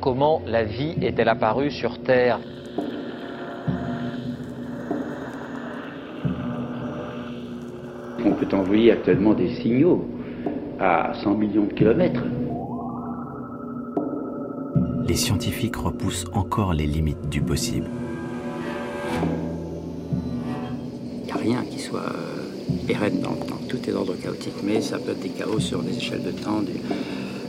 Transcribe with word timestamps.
Comment 0.00 0.42
la 0.46 0.62
vie 0.62 0.94
est-elle 1.00 1.28
apparue 1.28 1.70
sur 1.70 1.98
Terre 2.02 2.38
On 8.24 8.32
peut 8.32 8.56
envoyer 8.56 8.92
actuellement 8.92 9.32
des 9.32 9.54
signaux 9.54 10.06
à 10.78 11.12
100 11.22 11.34
millions 11.34 11.64
de 11.64 11.72
kilomètres. 11.72 12.22
Les 15.08 15.14
scientifiques 15.14 15.76
repoussent 15.76 16.26
encore 16.32 16.74
les 16.74 16.86
limites 16.86 17.28
du 17.28 17.40
possible. 17.40 17.88
Il 21.22 21.26
n'y 21.26 21.32
a 21.32 21.36
rien 21.36 21.64
qui 21.70 21.78
soit 21.78 22.00
euh, 22.00 22.86
pérenne 22.86 23.20
dans 23.20 23.30
le 23.30 23.46
temps. 23.46 23.60
Tout 23.68 23.78
est 23.88 23.92
d'ordre 23.92 24.14
chaotique, 24.14 24.62
mais 24.62 24.80
ça 24.80 24.98
peut 24.98 25.12
être 25.12 25.20
des 25.20 25.30
chaos 25.30 25.60
sur 25.60 25.82
des 25.82 25.96
échelles 25.96 26.22
de 26.22 26.32
temps 26.32 26.60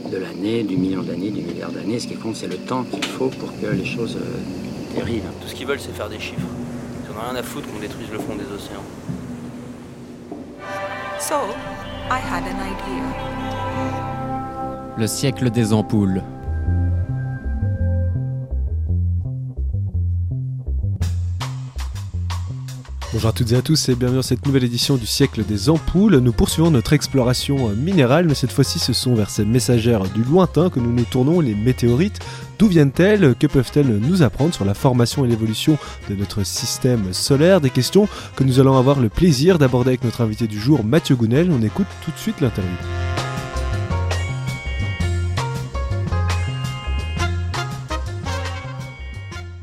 de 0.08 0.16
l'année, 0.18 0.62
du 0.62 0.76
million 0.76 1.02
d'années, 1.02 1.30
du 1.30 1.42
milliard 1.42 1.70
d'années. 1.70 1.98
Ce 1.98 2.06
qui 2.06 2.16
compte, 2.16 2.36
c'est 2.36 2.48
le 2.48 2.56
temps 2.56 2.84
qu'il 2.84 3.04
faut 3.04 3.28
pour 3.28 3.50
que 3.60 3.66
les 3.66 3.84
choses 3.84 4.16
euh, 4.16 4.94
dérivent. 4.94 5.30
Tout 5.40 5.48
ce 5.48 5.54
qu'ils 5.54 5.66
veulent, 5.66 5.80
c'est 5.80 5.94
faire 5.94 6.08
des 6.08 6.18
chiffres. 6.18 6.40
Ils 7.04 7.12
en 7.12 7.18
ont 7.18 7.30
rien 7.30 7.38
à 7.38 7.42
foutre 7.42 7.68
qu'on 7.68 7.78
détruise 7.78 8.08
le 8.12 8.18
fond 8.18 8.34
des 8.34 8.44
océans. 8.54 8.84
So, 11.20 11.34
I 12.10 12.18
had 12.18 12.44
an 12.44 12.58
idea. 12.72 13.04
Le 14.96 15.06
siècle 15.06 15.50
des 15.50 15.72
ampoules. 15.72 16.22
Bonjour 23.18 23.30
à 23.30 23.32
toutes 23.32 23.50
et 23.50 23.56
à 23.56 23.62
tous 23.62 23.88
et 23.88 23.96
bienvenue 23.96 24.18
dans 24.18 24.22
cette 24.22 24.46
nouvelle 24.46 24.62
édition 24.62 24.94
du 24.94 25.04
siècle 25.04 25.42
des 25.42 25.70
ampoules. 25.70 26.18
Nous 26.18 26.32
poursuivons 26.32 26.70
notre 26.70 26.92
exploration 26.92 27.70
minérale, 27.70 28.28
mais 28.28 28.36
cette 28.36 28.52
fois-ci 28.52 28.78
ce 28.78 28.92
sont 28.92 29.16
vers 29.16 29.28
ces 29.28 29.44
messagères 29.44 30.04
du 30.04 30.22
lointain 30.22 30.70
que 30.70 30.78
nous 30.78 30.92
nous 30.92 31.02
tournons, 31.02 31.40
les 31.40 31.56
météorites. 31.56 32.20
D'où 32.60 32.68
viennent-elles? 32.68 33.34
Que 33.34 33.48
peuvent-elles 33.48 33.88
nous 33.88 34.22
apprendre 34.22 34.54
sur 34.54 34.64
la 34.64 34.72
formation 34.72 35.24
et 35.24 35.28
l'évolution 35.28 35.78
de 36.08 36.14
notre 36.14 36.44
système 36.44 37.12
solaire? 37.12 37.60
Des 37.60 37.70
questions 37.70 38.06
que 38.36 38.44
nous 38.44 38.60
allons 38.60 38.78
avoir 38.78 39.00
le 39.00 39.08
plaisir 39.08 39.58
d'aborder 39.58 39.88
avec 39.88 40.04
notre 40.04 40.20
invité 40.20 40.46
du 40.46 40.60
jour, 40.60 40.84
Mathieu 40.84 41.16
Gounel. 41.16 41.50
On 41.50 41.60
écoute 41.60 41.88
tout 42.04 42.12
de 42.12 42.18
suite 42.18 42.40
l'interview. 42.40 42.70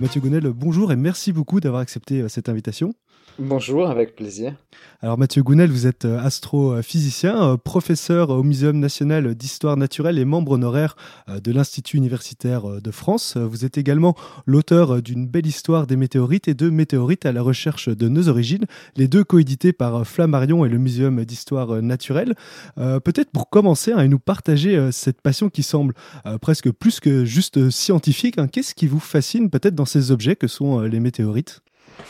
Mathieu 0.01 0.19
Gounel, 0.19 0.43
bonjour 0.49 0.91
et 0.91 0.97
merci 0.97 1.31
beaucoup 1.31 1.61
d'avoir 1.61 1.81
accepté 1.81 2.19
euh, 2.19 2.27
cette 2.27 2.49
invitation. 2.49 2.93
Bonjour, 3.37 3.89
avec 3.89 4.15
plaisir. 4.15 4.55
Alors 5.01 5.17
Mathieu 5.17 5.43
Gounel, 5.43 5.69
vous 5.69 5.87
êtes 5.87 6.05
euh, 6.05 6.19
astrophysicien, 6.19 7.43
euh, 7.43 7.57
professeur 7.57 8.29
au 8.29 8.43
Muséum 8.43 8.79
national 8.79 9.35
d'histoire 9.35 9.75
naturelle 9.75 10.17
et 10.17 10.23
membre 10.23 10.53
honoraire 10.53 10.95
euh, 11.27 11.41
de 11.41 11.51
l'Institut 11.51 11.97
universitaire 11.97 12.81
de 12.81 12.91
France. 12.91 13.35
Vous 13.35 13.65
êtes 13.65 13.77
également 13.77 14.15
l'auteur 14.45 15.01
d'une 15.01 15.27
belle 15.27 15.47
histoire 15.47 15.85
des 15.85 15.97
météorites 15.97 16.47
et 16.47 16.53
de 16.53 16.69
météorites 16.69 17.25
à 17.25 17.33
la 17.33 17.41
recherche 17.41 17.89
de 17.89 18.07
nos 18.07 18.29
origines, 18.29 18.65
les 18.95 19.09
deux 19.09 19.25
coédités 19.25 19.73
par 19.73 20.07
Flammarion 20.07 20.63
et 20.63 20.69
le 20.69 20.77
Muséum 20.77 21.25
d'histoire 21.25 21.81
naturelle. 21.81 22.35
Peut-être 22.75 23.31
pour 23.31 23.49
commencer 23.49 23.91
hein, 23.91 23.99
et 23.99 24.07
nous 24.07 24.19
partager 24.19 24.91
cette 24.91 25.21
passion 25.21 25.49
qui 25.49 25.63
semble 25.63 25.93
presque 26.41 26.71
plus 26.71 26.99
que 26.99 27.25
juste 27.25 27.69
scientifique, 27.69 28.37
hein, 28.37 28.47
qu'est-ce 28.47 28.75
qui 28.75 28.87
vous 28.87 28.99
fascine 28.99 29.49
peut-être 29.49 29.75
dans 29.75 29.85
ces 29.85 30.11
objets 30.11 30.35
que 30.35 30.47
sont 30.47 30.81
les 30.81 30.99
météorites? 30.99 31.61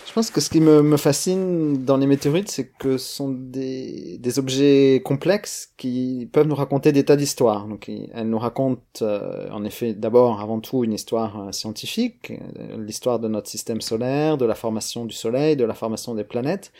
Je 0.05 0.13
pense 0.13 0.31
que 0.31 0.39
ce 0.39 0.49
qui 0.49 0.61
me, 0.61 0.95
fascine 0.97 1.83
dans 1.83 1.97
les 1.97 2.07
météorites, 2.07 2.49
c'est 2.49 2.69
que 2.69 2.97
ce 2.97 3.15
sont 3.15 3.29
des, 3.29 4.39
objets 4.39 5.01
complexes 5.03 5.73
qui 5.77 6.29
peuvent 6.31 6.47
nous 6.47 6.55
raconter 6.55 6.91
des 6.91 7.03
tas 7.03 7.17
d'histoires. 7.17 7.67
Donc, 7.67 7.89
elles 7.89 8.29
nous 8.29 8.39
racontent, 8.39 8.81
euh, 9.01 9.49
en 9.51 9.65
effet, 9.65 9.93
d'abord, 9.93 10.39
avant 10.39 10.59
tout, 10.61 10.83
une 10.83 10.93
histoire 10.93 11.47
euh, 11.47 11.51
scientifique, 11.51 12.31
euh, 12.31 12.77
l'histoire 12.81 13.19
de 13.19 13.27
notre 13.27 13.49
système 13.49 13.81
solaire, 13.81 14.37
de 14.37 14.45
la 14.45 14.55
formation 14.55 15.05
du 15.05 15.15
Soleil, 15.15 15.57
de 15.57 15.65
la 15.65 15.73
formation 15.73 16.15
des 16.15 16.23
planètes. 16.23 16.71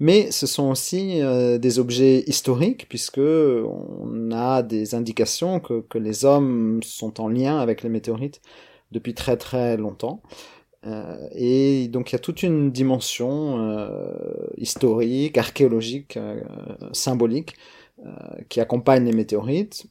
Mais 0.00 0.32
ce 0.32 0.48
sont 0.48 0.70
aussi 0.70 1.20
des 1.60 1.78
objets 1.78 2.24
historiques, 2.26 2.88
puisque 2.88 3.18
on 3.18 4.32
a 4.32 4.64
des 4.64 4.96
indications 4.96 5.60
que, 5.60 5.82
que 5.82 5.98
les 5.98 6.24
hommes 6.24 6.80
sont 6.82 7.20
en 7.20 7.28
lien 7.28 7.60
avec 7.60 7.84
les 7.84 7.88
météorites 7.88 8.40
depuis 8.90 9.14
très 9.14 9.36
très 9.36 9.76
longtemps. 9.76 10.20
Euh, 10.86 11.28
et 11.32 11.88
donc 11.88 12.10
il 12.10 12.14
y 12.14 12.16
a 12.16 12.20
toute 12.20 12.42
une 12.42 12.70
dimension 12.70 13.58
euh, 13.58 13.98
historique, 14.58 15.38
archéologique, 15.38 16.16
euh, 16.16 16.40
symbolique 16.92 17.54
euh, 18.04 18.10
qui 18.48 18.60
accompagne 18.60 19.04
les 19.04 19.12
météorites, 19.12 19.86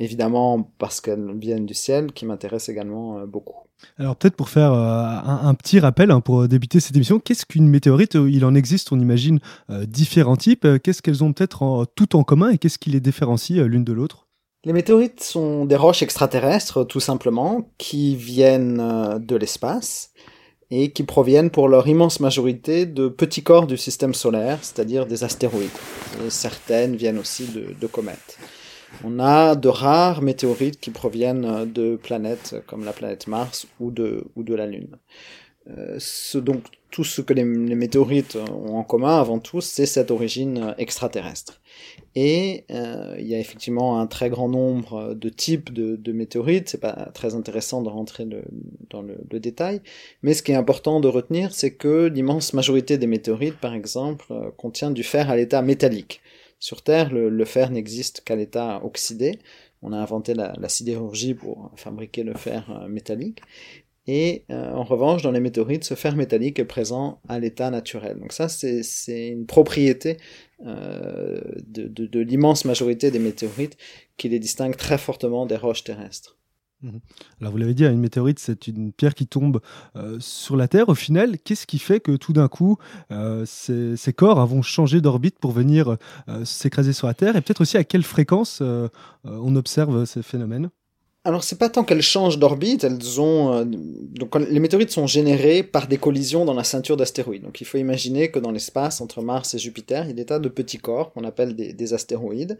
évidemment 0.00 0.70
parce 0.78 1.00
qu'elles 1.00 1.38
viennent 1.38 1.66
du 1.66 1.74
ciel, 1.74 2.12
qui 2.12 2.26
m'intéresse 2.26 2.68
également 2.68 3.18
euh, 3.18 3.26
beaucoup. 3.26 3.56
Alors 3.98 4.16
peut-être 4.16 4.36
pour 4.36 4.48
faire 4.48 4.72
un, 4.72 5.52
petit 5.54 5.78
rappel 5.78 6.10
hein, 6.10 6.20
pour 6.20 6.48
débuter 6.48 6.80
cette 6.80 6.96
émission, 6.96 7.18
qu'est-ce 7.18 7.44
qu'une 7.44 7.68
météorite 7.68 8.14
Il 8.14 8.44
en 8.44 8.54
existe, 8.54 8.92
on 8.92 9.00
imagine, 9.00 9.40
différents 9.68 10.36
types. 10.36 10.66
Qu'est-ce 10.82 11.02
qu'elles 11.02 11.22
ont 11.22 11.34
peut-être 11.34 11.86
tout 11.94 12.16
en 12.16 12.22
commun 12.22 12.50
et 12.50 12.56
qu'est-ce 12.56 12.78
qui 12.78 12.90
les 12.90 13.00
différencie 13.00 13.58
l'une 13.58 13.84
de 13.84 13.92
l'autre? 13.92 14.23
Les 14.64 14.72
météorites 14.72 15.22
sont 15.22 15.66
des 15.66 15.76
roches 15.76 16.02
extraterrestres, 16.02 16.86
tout 16.86 17.00
simplement, 17.00 17.68
qui 17.76 18.16
viennent 18.16 18.80
euh, 18.80 19.18
de 19.18 19.36
l'espace 19.36 20.10
et 20.70 20.90
qui 20.90 21.02
proviennent 21.02 21.50
pour 21.50 21.68
leur 21.68 21.86
immense 21.86 22.18
majorité 22.20 22.86
de 22.86 23.08
petits 23.08 23.42
corps 23.42 23.66
du 23.66 23.76
système 23.76 24.14
solaire, 24.14 24.58
c'est-à-dire 24.62 25.04
des 25.06 25.22
astéroïdes. 25.22 25.68
Certaines 26.30 26.96
viennent 26.96 27.18
aussi 27.18 27.46
de, 27.46 27.86
comètes. 27.86 28.38
On 29.04 29.20
a 29.20 29.54
de 29.54 29.68
rares 29.68 30.22
météorites 30.22 30.80
qui 30.80 30.90
proviennent 30.90 31.44
euh, 31.44 31.66
de 31.66 31.96
planètes 31.96 32.56
comme 32.66 32.84
la 32.84 32.92
planète 32.92 33.26
Mars 33.26 33.66
ou 33.80 33.90
de, 33.90 34.24
ou 34.34 34.42
de 34.42 34.54
la 34.54 34.66
Lune. 34.66 34.96
Euh, 35.68 35.96
ce, 35.98 36.38
donc, 36.38 36.64
tout 36.94 37.02
ce 37.02 37.20
que 37.22 37.32
les, 37.32 37.42
météorites 37.42 38.36
ont 38.36 38.76
en 38.76 38.84
commun, 38.84 39.18
avant 39.18 39.40
tout, 39.40 39.60
c'est 39.60 39.84
cette 39.84 40.12
origine 40.12 40.76
extraterrestre. 40.78 41.60
Et 42.14 42.66
euh, 42.70 43.16
il 43.18 43.26
y 43.26 43.34
a 43.34 43.40
effectivement 43.40 43.98
un 43.98 44.06
très 44.06 44.30
grand 44.30 44.48
nombre 44.48 45.12
de 45.14 45.28
types 45.28 45.72
de, 45.72 46.12
météorites. 46.12 46.68
C'est 46.68 46.80
pas 46.80 47.10
très 47.12 47.34
intéressant 47.34 47.82
de 47.82 47.88
rentrer 47.88 48.28
dans 48.90 49.02
le, 49.02 49.40
détail, 49.40 49.80
mais 50.22 50.34
ce 50.34 50.44
qui 50.44 50.52
est 50.52 50.54
important 50.54 51.00
de 51.00 51.08
retenir, 51.08 51.52
c'est 51.52 51.74
que 51.74 52.06
l'immense 52.06 52.52
majorité 52.52 52.96
des 52.96 53.08
météorites, 53.08 53.58
par 53.58 53.74
exemple, 53.74 54.26
euh, 54.30 54.52
contient 54.56 54.92
du 54.92 55.02
fer 55.02 55.30
à 55.30 55.34
l'état 55.34 55.62
métallique. 55.62 56.20
Sur 56.60 56.82
Terre, 56.82 57.12
le, 57.12 57.44
fer 57.44 57.72
n'existe 57.72 58.20
qu'à 58.20 58.36
l'état 58.36 58.80
oxydé. 58.84 59.40
On 59.82 59.92
a 59.92 59.98
inventé 59.98 60.32
la, 60.32 60.52
la 60.56 60.68
sidérurgie 60.68 61.34
pour 61.34 61.72
fabriquer 61.74 62.22
le 62.22 62.34
fer 62.34 62.64
euh, 62.70 62.86
métallique. 62.86 63.40
Et 64.06 64.44
euh, 64.50 64.72
en 64.72 64.84
revanche, 64.84 65.22
dans 65.22 65.30
les 65.30 65.40
météorites, 65.40 65.84
ce 65.84 65.94
fer 65.94 66.14
métallique 66.14 66.58
est 66.58 66.66
présent 66.66 67.20
à 67.28 67.38
l'état 67.38 67.70
naturel. 67.70 68.18
Donc 68.18 68.32
ça, 68.32 68.48
c'est 68.48 69.28
une 69.28 69.46
propriété 69.46 70.18
euh, 70.66 71.40
de, 71.66 72.20
l'immense 72.20 72.64
majorité 72.66 73.10
des 73.10 73.18
météorites 73.18 73.78
qui 74.16 74.28
les 74.28 74.38
distingue 74.38 74.76
très 74.76 74.98
fortement 74.98 75.46
des 75.46 75.56
roches 75.56 75.84
terrestres. 75.84 76.36
Alors 77.40 77.50
vous 77.50 77.56
l'avez 77.56 77.72
dit, 77.72 77.86
hein, 77.86 77.92
une 77.92 78.00
météorite, 78.00 78.38
c'est 78.38 78.66
une 78.66 78.92
pierre 78.92 79.14
qui 79.14 79.26
tombe 79.26 79.62
euh, 79.96 80.18
sur 80.20 80.54
la 80.54 80.68
Terre. 80.68 80.90
Au 80.90 80.94
final, 80.94 81.38
qu'est-ce 81.38 81.66
qui 81.66 81.78
fait 81.78 81.98
que 81.98 82.14
tout 82.16 82.34
d'un 82.34 82.48
coup, 82.48 82.76
ces, 83.46 84.12
corps 84.14 84.38
hein, 84.38 84.44
vont 84.44 84.60
changer 84.60 85.00
d'orbite 85.00 85.38
pour 85.38 85.52
venir 85.52 85.96
s'écraser 86.44 86.92
sur 86.92 87.06
la 87.06 87.14
Terre? 87.14 87.36
Et 87.36 87.40
peut-être 87.40 87.62
aussi 87.62 87.78
à 87.78 87.84
quelle 87.84 88.02
fréquence 88.02 88.62
on 89.24 89.56
observe 89.56 90.04
ces 90.04 90.22
phénomènes? 90.22 90.68
Alors 91.26 91.42
c'est 91.42 91.58
pas 91.58 91.70
tant 91.70 91.84
qu'elles 91.84 92.02
changent 92.02 92.38
d'orbite, 92.38 92.84
elles 92.84 93.18
ont 93.18 93.54
euh, 93.54 93.64
donc 93.64 94.34
les 94.36 94.60
météorites 94.60 94.90
sont 94.90 95.06
générées 95.06 95.62
par 95.62 95.88
des 95.88 95.96
collisions 95.96 96.44
dans 96.44 96.52
la 96.52 96.64
ceinture 96.64 96.98
d'astéroïdes. 96.98 97.42
Donc 97.42 97.62
il 97.62 97.64
faut 97.64 97.78
imaginer 97.78 98.30
que 98.30 98.38
dans 98.38 98.50
l'espace 98.50 99.00
entre 99.00 99.22
Mars 99.22 99.54
et 99.54 99.58
Jupiter, 99.58 100.04
il 100.04 100.08
y 100.08 100.10
a 100.10 100.14
des 100.14 100.26
tas 100.26 100.38
de 100.38 100.50
petits 100.50 100.76
corps 100.76 101.14
qu'on 101.14 101.24
appelle 101.24 101.56
des, 101.56 101.72
des 101.72 101.94
astéroïdes. 101.94 102.58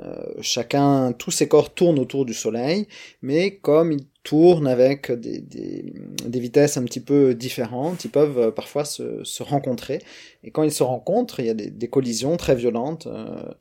Euh, 0.00 0.26
chacun, 0.42 1.12
tous 1.12 1.30
ces 1.30 1.48
corps 1.48 1.72
tournent 1.72 1.98
autour 1.98 2.26
du 2.26 2.34
Soleil, 2.34 2.86
mais 3.22 3.56
comme 3.56 3.92
ils 3.92 4.04
tournent 4.22 4.68
avec 4.68 5.10
des, 5.12 5.40
des, 5.40 5.92
des 6.26 6.40
vitesses 6.40 6.76
un 6.76 6.84
petit 6.84 7.00
peu 7.00 7.34
différentes, 7.34 8.04
ils 8.04 8.10
peuvent 8.10 8.38
euh, 8.38 8.50
parfois 8.50 8.84
se, 8.84 9.24
se 9.24 9.42
rencontrer. 9.42 10.00
Et 10.44 10.50
quand 10.50 10.62
ils 10.62 10.72
se 10.72 10.82
rencontrent, 10.84 11.40
il 11.40 11.46
y 11.46 11.50
a 11.50 11.54
des, 11.54 11.70
des 11.70 11.88
collisions 11.88 12.36
très 12.36 12.54
violentes. 12.54 13.06
euh, 13.06 13.52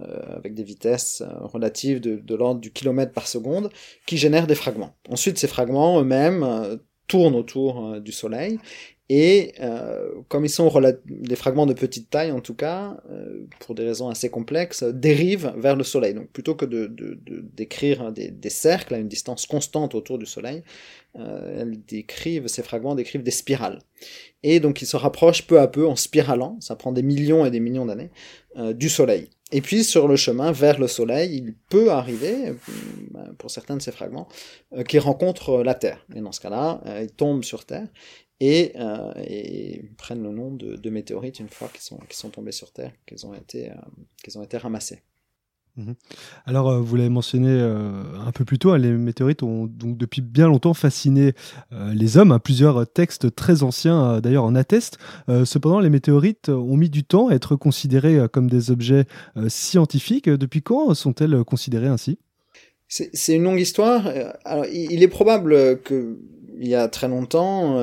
euh, 0.00 0.36
avec 0.36 0.54
des 0.54 0.64
vitesses 0.64 1.20
euh, 1.22 1.46
relatives 1.46 2.00
de, 2.00 2.16
de 2.16 2.34
l'ordre 2.34 2.60
du 2.60 2.72
kilomètre 2.72 3.12
par 3.12 3.28
seconde, 3.28 3.70
qui 4.06 4.16
génèrent 4.16 4.46
des 4.48 4.54
fragments. 4.56 4.96
Ensuite, 5.08 5.38
ces 5.38 5.46
fragments 5.46 6.00
eux-mêmes 6.00 6.42
euh, 6.42 6.76
tournent 7.06 7.34
autour 7.34 7.86
euh, 7.86 8.00
du 8.00 8.12
Soleil, 8.12 8.58
et 9.10 9.52
euh, 9.60 10.08
comme 10.28 10.46
ils 10.46 10.50
sont 10.50 10.72
des 11.06 11.36
fragments 11.36 11.66
de 11.66 11.74
petite 11.74 12.08
taille 12.08 12.32
en 12.32 12.40
tout 12.40 12.54
cas, 12.54 12.96
euh, 13.10 13.46
pour 13.60 13.74
des 13.74 13.84
raisons 13.84 14.08
assez 14.08 14.30
complexes, 14.30 14.82
euh, 14.82 14.92
dérivent 14.92 15.52
vers 15.58 15.76
le 15.76 15.84
Soleil. 15.84 16.14
Donc 16.14 16.28
plutôt 16.30 16.54
que 16.54 16.64
de, 16.64 16.86
de, 16.86 17.18
de- 17.26 17.44
d'écrire 17.54 18.12
des, 18.12 18.30
des 18.30 18.48
cercles 18.48 18.94
à 18.94 18.98
une 18.98 19.08
distance 19.08 19.44
constante 19.44 19.94
autour 19.94 20.18
du 20.18 20.24
Soleil, 20.24 20.62
euh, 21.18 21.60
elles 21.60 21.84
décrivent, 21.84 22.46
ces 22.46 22.62
fragments 22.62 22.94
décrivent 22.94 23.22
des 23.22 23.30
spirales. 23.30 23.80
Et 24.42 24.58
donc 24.58 24.80
ils 24.80 24.86
se 24.86 24.96
rapprochent 24.96 25.46
peu 25.46 25.60
à 25.60 25.68
peu 25.68 25.86
en 25.86 25.96
spiralant, 25.96 26.56
ça 26.60 26.74
prend 26.74 26.92
des 26.92 27.02
millions 27.02 27.44
et 27.44 27.50
des 27.50 27.60
millions 27.60 27.86
d'années, 27.86 28.10
du 28.74 28.88
Soleil. 28.88 29.28
Et 29.54 29.60
puis 29.60 29.84
sur 29.84 30.08
le 30.08 30.16
chemin 30.16 30.50
vers 30.50 30.80
le 30.80 30.88
Soleil, 30.88 31.36
il 31.36 31.54
peut 31.54 31.92
arriver, 31.92 32.48
euh, 32.48 33.32
pour 33.38 33.52
certains 33.52 33.76
de 33.76 33.82
ces 33.82 33.92
fragments, 33.92 34.26
euh, 34.72 34.82
qu'ils 34.82 34.98
rencontrent 34.98 35.62
la 35.62 35.76
Terre. 35.76 36.04
Et 36.12 36.20
dans 36.20 36.32
ce 36.32 36.40
cas-là, 36.40 36.80
euh, 36.86 37.02
ils 37.04 37.12
tombent 37.12 37.44
sur 37.44 37.64
Terre 37.64 37.86
et, 38.40 38.72
prennent 39.96 40.24
le 40.24 40.32
nom 40.32 40.50
de, 40.50 40.90
météorites 40.90 41.38
une 41.38 41.48
fois 41.48 41.68
qu'ils 41.68 41.82
sont, 41.82 42.30
tombés 42.30 42.50
sur 42.50 42.72
Terre, 42.72 42.90
qu'ils 43.06 43.24
ont 43.28 43.32
été 44.42 44.56
ramassés. 44.56 45.04
Mhm. 45.76 45.94
Alors, 46.46 46.70
euh, 46.70 46.80
vous 46.80 46.94
l'avez 46.94 47.08
mentionné 47.08 47.48
euh, 47.50 48.04
un 48.24 48.30
peu 48.30 48.44
plus 48.44 48.60
tôt, 48.60 48.70
hein, 48.70 48.78
les 48.78 48.92
météorites 48.92 49.42
ont 49.42 49.66
donc 49.66 49.98
depuis 49.98 50.22
bien 50.22 50.46
longtemps 50.46 50.74
fasciné 50.74 51.32
euh, 51.72 51.92
les 51.92 52.16
hommes. 52.16 52.30
Hein. 52.30 52.38
plusieurs 52.38 52.90
textes 52.90 53.34
très 53.34 53.64
anciens, 53.64 54.20
d'ailleurs, 54.20 54.44
en 54.44 54.54
attestent. 54.54 54.98
cependant, 55.44 55.80
les 55.80 55.90
météorites 55.90 56.48
ont 56.48 56.76
mis 56.76 56.90
du 56.90 57.04
temps 57.04 57.28
à 57.28 57.34
être 57.34 57.56
considérées 57.56 58.28
comme 58.32 58.48
des 58.48 58.70
objets 58.70 59.04
scientifiques. 59.48 60.28
Depuis 60.28 60.62
quand 60.62 60.94
sont-elles 60.94 61.42
considérées 61.44 61.88
ainsi? 61.88 62.18
C'est 62.88 63.34
une 63.34 63.44
longue 63.44 63.60
histoire. 63.60 64.08
Alors, 64.44 64.66
il 64.66 65.02
est 65.02 65.08
probable 65.08 65.80
que 65.80 66.18
il 66.60 66.68
y 66.68 66.74
a 66.74 66.88
très 66.88 67.08
longtemps, 67.08 67.80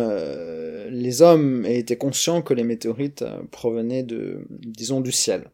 les 0.90 1.22
hommes 1.22 1.66
aient 1.66 1.80
été 1.80 1.98
conscients 1.98 2.42
que 2.42 2.54
les 2.54 2.64
météorites 2.64 3.26
provenaient 3.52 4.04
de, 4.04 4.46
disons, 4.50 5.02
du 5.02 5.12
ciel. 5.12 5.50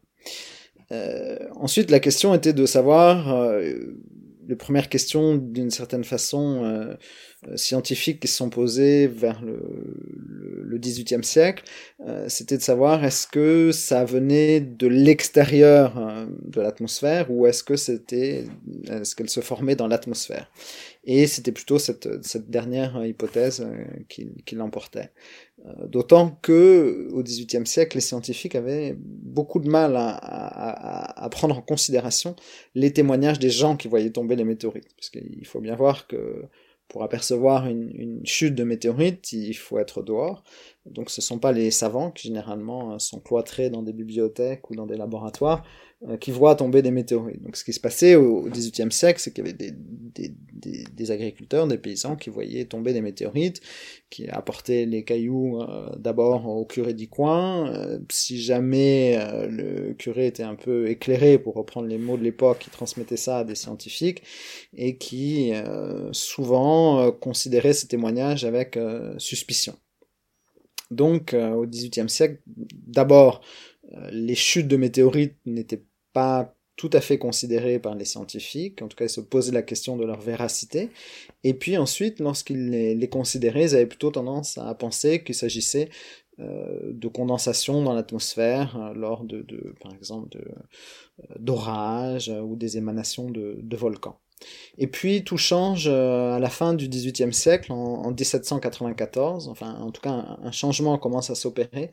Euh, 0.92 1.38
ensuite, 1.56 1.90
la 1.90 2.00
question 2.00 2.34
était 2.34 2.52
de 2.52 2.66
savoir, 2.66 3.34
euh, 3.34 3.74
les 4.46 4.56
premières 4.56 4.88
questions 4.88 5.36
d'une 5.36 5.70
certaine 5.70 6.04
façon 6.04 6.64
euh, 6.64 7.56
scientifiques 7.56 8.20
qui 8.20 8.28
se 8.28 8.36
sont 8.36 8.48
posées 8.48 9.06
vers 9.06 9.42
le, 9.42 9.60
le, 10.64 10.78
18e 10.78 11.22
siècle, 11.22 11.64
c'était 12.28 12.56
de 12.56 12.62
savoir 12.62 13.04
est-ce 13.04 13.26
que 13.26 13.72
ça 13.72 14.04
venait 14.04 14.60
de 14.60 14.86
l'extérieur 14.86 16.26
de 16.44 16.60
l'atmosphère 16.60 17.30
ou 17.30 17.46
est-ce 17.46 17.62
que 17.62 17.76
c'était, 17.76 18.44
est-ce 18.88 19.14
qu'elle 19.16 19.28
se 19.28 19.40
formait 19.40 19.76
dans 19.76 19.88
l'atmosphère? 19.88 20.50
Et 21.04 21.26
c'était 21.26 21.52
plutôt 21.52 21.78
cette, 21.78 22.24
cette, 22.24 22.48
dernière 22.48 23.04
hypothèse 23.04 23.66
qui, 24.08 24.28
qui 24.46 24.54
l'emportait. 24.54 25.10
Euh, 25.66 25.86
d'autant 25.86 26.38
que 26.42 27.08
au 27.12 27.22
XVIIIe 27.22 27.66
siècle, 27.66 27.96
les 27.96 28.00
scientifiques 28.00 28.54
avaient 28.54 28.94
beaucoup 28.98 29.58
de 29.58 29.68
mal 29.68 29.94
à, 29.96 31.28
prendre 31.30 31.58
en 31.58 31.62
considération 31.62 32.36
les 32.74 32.92
témoignages 32.92 33.38
des 33.38 33.50
gens 33.50 33.76
qui 33.76 33.88
voyaient 33.88 34.10
tomber 34.10 34.36
les 34.36 34.44
météorites. 34.44 34.88
Parce 34.96 35.10
qu'il 35.10 35.46
faut 35.46 35.60
bien 35.60 35.74
voir 35.74 36.06
que 36.06 36.44
pour 36.88 37.02
apercevoir 37.02 37.66
une, 37.66 37.90
une, 37.94 38.24
chute 38.24 38.54
de 38.54 38.64
météorites, 38.64 39.32
il 39.32 39.54
faut 39.54 39.78
être 39.78 40.02
dehors. 40.02 40.42
Donc 40.92 41.10
ce 41.10 41.20
ne 41.20 41.24
sont 41.24 41.38
pas 41.38 41.52
les 41.52 41.70
savants 41.70 42.10
qui 42.10 42.28
généralement 42.28 42.98
sont 42.98 43.20
cloîtrés 43.20 43.70
dans 43.70 43.82
des 43.82 43.92
bibliothèques 43.92 44.70
ou 44.70 44.74
dans 44.74 44.86
des 44.86 44.96
laboratoires 44.96 45.62
euh, 46.06 46.16
qui 46.16 46.30
voient 46.30 46.54
tomber 46.54 46.80
des 46.80 46.92
météorites. 46.92 47.42
Donc 47.42 47.56
ce 47.56 47.64
qui 47.64 47.72
se 47.72 47.80
passait 47.80 48.14
au 48.14 48.48
XVIIIe 48.48 48.92
siècle, 48.92 49.18
c'est 49.18 49.32
qu'il 49.32 49.44
y 49.44 49.48
avait 49.48 49.58
des, 49.58 51.10
agriculteurs, 51.10 51.66
des 51.66 51.76
paysans 51.76 52.14
qui 52.14 52.30
voyaient 52.30 52.66
tomber 52.66 52.92
des 52.92 53.00
météorites, 53.00 53.60
qui 54.08 54.28
apportaient 54.28 54.86
les 54.86 55.02
cailloux 55.02 55.60
euh, 55.60 55.90
d'abord 55.98 56.46
au 56.46 56.64
curé 56.66 56.94
du 56.94 57.08
coin. 57.08 57.74
Euh, 57.74 57.98
si 58.12 58.40
jamais 58.40 59.18
le 59.48 59.92
curé 59.94 60.28
était 60.28 60.44
un 60.44 60.54
peu 60.54 60.88
éclairé, 60.88 61.36
pour 61.36 61.54
reprendre 61.54 61.88
les 61.88 61.98
mots 61.98 62.16
de 62.16 62.22
l'époque, 62.22 62.60
qui 62.60 62.70
transmettait 62.70 63.16
ça 63.16 63.38
à 63.38 63.44
des 63.44 63.56
scientifiques, 63.56 64.22
et 64.76 64.98
qui 64.98 65.52
souvent 66.12 67.10
considéraient 67.10 67.72
ces 67.72 67.88
témoignages 67.88 68.44
avec 68.44 68.78
suspicion. 69.18 69.74
Donc 70.90 71.34
au 71.34 71.66
XVIIIe 71.66 72.08
siècle, 72.08 72.40
d'abord, 72.46 73.42
les 74.10 74.34
chutes 74.34 74.68
de 74.68 74.76
météorites 74.76 75.36
n'étaient 75.44 75.84
pas 76.12 76.54
tout 76.78 76.90
à 76.92 77.00
fait 77.00 77.18
considérés 77.18 77.80
par 77.80 77.96
les 77.96 78.04
scientifiques, 78.04 78.80
en 78.80 78.88
tout 78.88 78.96
cas 78.96 79.06
ils 79.06 79.10
se 79.10 79.20
posaient 79.20 79.52
la 79.52 79.62
question 79.62 79.96
de 79.96 80.04
leur 80.04 80.20
véracité, 80.20 80.90
et 81.42 81.52
puis 81.52 81.76
ensuite, 81.76 82.20
lorsqu'ils 82.20 82.70
les, 82.70 83.08
considéraient, 83.08 83.64
ils 83.64 83.74
avaient 83.74 83.86
plutôt 83.86 84.12
tendance 84.12 84.56
à 84.58 84.72
penser 84.74 85.22
qu'il 85.24 85.34
s'agissait 85.34 85.90
euh, 86.38 86.92
de 86.92 87.08
condensation 87.08 87.82
dans 87.82 87.94
l'atmosphère 87.94 88.76
euh, 88.76 88.94
lors 88.94 89.24
de, 89.24 89.44
par 89.82 89.92
exemple, 89.92 90.38
euh, 90.38 91.24
d'orages 91.40 92.28
ou 92.28 92.54
des 92.54 92.78
émanations 92.78 93.28
de, 93.28 93.76
volcans. 93.76 94.20
Et 94.78 94.86
puis 94.86 95.24
tout 95.24 95.36
change 95.36 95.88
à 95.88 96.38
la 96.38 96.48
fin 96.48 96.74
du 96.74 96.88
XVIIIe 96.88 97.32
siècle, 97.32 97.72
en, 97.72 98.10
1794, 98.10 99.48
enfin 99.48 99.74
en 99.80 99.90
tout 99.90 100.00
cas 100.00 100.38
un 100.42 100.52
changement 100.52 100.98
commence 100.98 101.30
à 101.30 101.34
s'opérer 101.34 101.90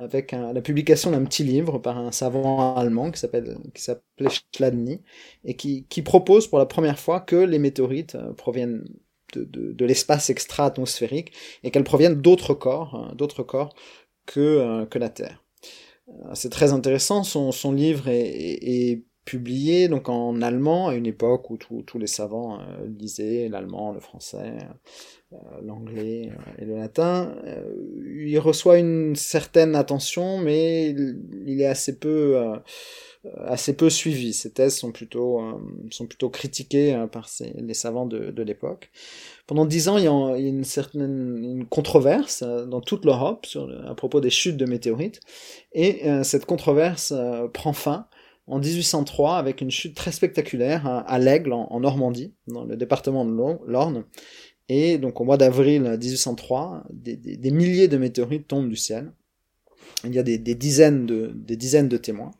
avec 0.00 0.32
la 0.32 0.62
publication 0.62 1.10
d'un 1.10 1.24
petit 1.24 1.44
livre 1.44 1.78
par 1.78 1.98
un 1.98 2.12
savant 2.12 2.76
allemand 2.76 3.10
qui 3.10 3.20
s'appelle 3.20 3.58
qui 3.74 3.82
s'appelait 3.82 4.30
Chladni 4.52 5.02
et 5.44 5.54
qui, 5.54 5.86
qui 5.88 6.02
propose 6.02 6.46
pour 6.48 6.58
la 6.58 6.66
première 6.66 6.98
fois 6.98 7.20
que 7.20 7.36
les 7.36 7.58
météorites 7.58 8.14
euh, 8.14 8.32
proviennent 8.32 8.84
de, 9.34 9.44
de, 9.44 9.84
l'espace 9.86 10.28
extra-atmosphérique 10.28 11.32
et 11.62 11.70
qu'elles 11.70 11.84
proviennent 11.84 12.20
d'autres 12.20 12.52
corps, 12.52 12.94
hein, 12.94 13.14
d'autres 13.16 13.42
corps 13.42 13.74
que, 14.26 14.40
euh, 14.40 14.86
que 14.86 14.98
la 14.98 15.08
Terre. 15.08 15.42
Euh, 16.08 16.34
c'est 16.34 16.50
très 16.50 16.72
intéressant, 16.72 17.24
son, 17.24 17.50
son 17.50 17.72
livre 17.72 18.08
est, 18.08 19.02
publié 19.24 19.88
donc 19.88 20.08
en 20.08 20.42
allemand 20.42 20.88
à 20.88 20.94
une 20.94 21.06
époque 21.06 21.50
où 21.50 21.56
tous 21.56 21.98
les 21.98 22.06
savants 22.06 22.58
lisaient 22.98 23.48
l'allemand, 23.48 23.92
le 23.92 24.00
français, 24.00 24.56
euh, 25.32 25.36
l'anglais 25.64 26.30
euh, 26.30 26.62
et 26.62 26.64
le 26.64 26.76
latin. 26.76 27.34
Euh, 27.46 27.62
il 28.14 28.38
reçoit 28.38 28.78
une 28.78 29.16
certaine 29.16 29.74
attention, 29.74 30.38
mais 30.38 30.90
il 30.90 31.60
est 31.60 31.66
assez 31.66 31.98
peu, 31.98 32.36
assez 33.44 33.74
peu 33.74 33.88
suivi. 33.88 34.32
Ses 34.32 34.52
thèses 34.52 34.76
sont 34.76 34.92
plutôt, 34.92 35.40
sont 35.90 36.06
plutôt 36.06 36.28
critiquées 36.28 37.06
par 37.12 37.28
les 37.56 37.74
savants 37.74 38.06
de, 38.06 38.30
de 38.30 38.42
l'époque. 38.42 38.90
Pendant 39.46 39.64
dix 39.64 39.88
ans, 39.88 39.96
il 39.98 40.04
y 40.04 40.08
a, 40.08 40.36
une 40.36 40.64
certaine 40.64 41.42
une 41.42 41.66
controverse 41.66 42.42
dans 42.42 42.80
toute 42.80 43.04
l'Europe 43.04 43.46
à 43.86 43.94
propos 43.94 44.20
des 44.20 44.30
chutes 44.30 44.56
de 44.56 44.66
météorites, 44.66 45.20
et 45.72 46.02
cette 46.24 46.46
controverse 46.46 47.14
prend 47.52 47.72
fin 47.72 48.06
en 48.52 48.58
1803 48.58 49.38
avec 49.38 49.62
une 49.62 49.70
chute 49.70 49.96
très 49.96 50.12
spectaculaire 50.12 50.86
à, 50.86 51.18
l'Aigle 51.18 51.54
en, 51.54 51.80
Normandie, 51.80 52.34
dans 52.48 52.64
le 52.64 52.76
département 52.76 53.24
de 53.24 53.32
l'Orne, 53.66 54.04
et 54.68 54.98
donc 54.98 55.20
au 55.22 55.24
mois 55.24 55.38
d'avril 55.38 55.96
1803, 55.98 56.84
des, 56.92 57.50
milliers 57.50 57.88
de 57.88 57.96
météorites 57.96 58.46
tombent 58.46 58.68
du 58.68 58.76
ciel. 58.76 59.10
Il 60.04 60.14
y 60.14 60.18
a 60.18 60.22
des, 60.22 60.36
dizaines, 60.38 61.06
de, 61.06 61.96
témoins. 61.96 62.32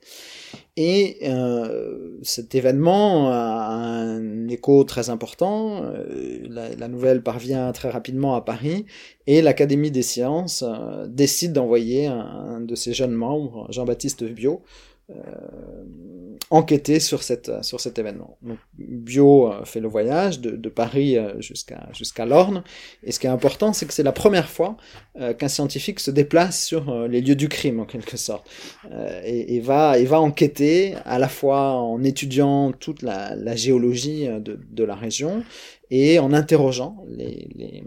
Et 0.77 1.19
euh, 1.23 2.19
cet 2.23 2.55
événement 2.55 3.31
a 3.31 3.69
un 3.69 4.49
écho 4.49 4.85
très 4.85 5.11
important. 5.11 5.83
Euh, 5.85 6.47
la, 6.49 6.89
nouvelle 6.89 7.23
parvient 7.23 7.71
très 7.73 7.89
rapidement 7.89 8.35
à 8.35 8.43
Paris 8.43 8.85
et 9.27 9.43
l'Académie 9.43 9.91
des 9.91 10.03
sciences 10.03 10.65
euh, 10.67 11.07
décide 11.07 11.53
d'envoyer 11.53 12.07
un, 12.07 12.61
de 12.61 12.75
ses 12.75 12.93
jeunes 12.93 13.15
membres, 13.15 13.67
Jean-Baptiste 13.71 14.25
Biot, 14.25 14.63
enquêter 16.51 17.01
sur, 17.01 17.23
cette, 17.23 17.51
sur 17.65 17.81
cet 17.81 17.99
événement. 17.99 18.37
Donc, 18.43 18.59
Bio 18.75 19.51
euh, 19.51 19.65
fait 19.65 19.81
le 19.81 19.89
voyage 19.89 20.41
de, 20.41 20.69
Paris 20.69 21.17
euh, 21.17 21.41
jusqu'à 21.41 21.89
jusqu'à 21.93 22.27
Lorne, 22.27 22.63
et 23.03 23.13
ce 23.13 23.19
qui 23.19 23.27
est 23.27 23.31
important, 23.31 23.73
c'est 23.73 23.87
que 23.87 23.95
c'est 23.95 24.03
la 24.03 24.13
première 24.13 24.49
fois 24.49 24.77
qu'un 25.39 25.49
scientifique 25.49 26.01
se 26.01 26.11
déplace 26.11 26.65
sur 26.65 27.07
les 27.07 27.21
lieux 27.21 27.37
du 27.37 27.49
crime, 27.49 27.81
en 27.81 27.85
quelque 27.85 28.17
sorte, 28.17 28.49
et, 29.25 29.57
et, 29.57 29.61
va, 29.61 29.99
et 29.99 30.05
va 30.05 30.21
enquêter 30.21 30.95
à 31.05 31.19
la 31.19 31.29
fois 31.29 31.73
en 31.73 32.03
étudiant 32.03 32.73
toute 32.73 33.03
la, 33.03 33.35
la 33.37 33.55
géologie 33.55 34.27
de, 34.27 34.59
de 34.71 34.85
la 34.85 34.95
région, 34.95 35.45
et 35.95 36.19
en 36.19 36.33
interrogeant 36.33 36.97
les, 37.07 37.85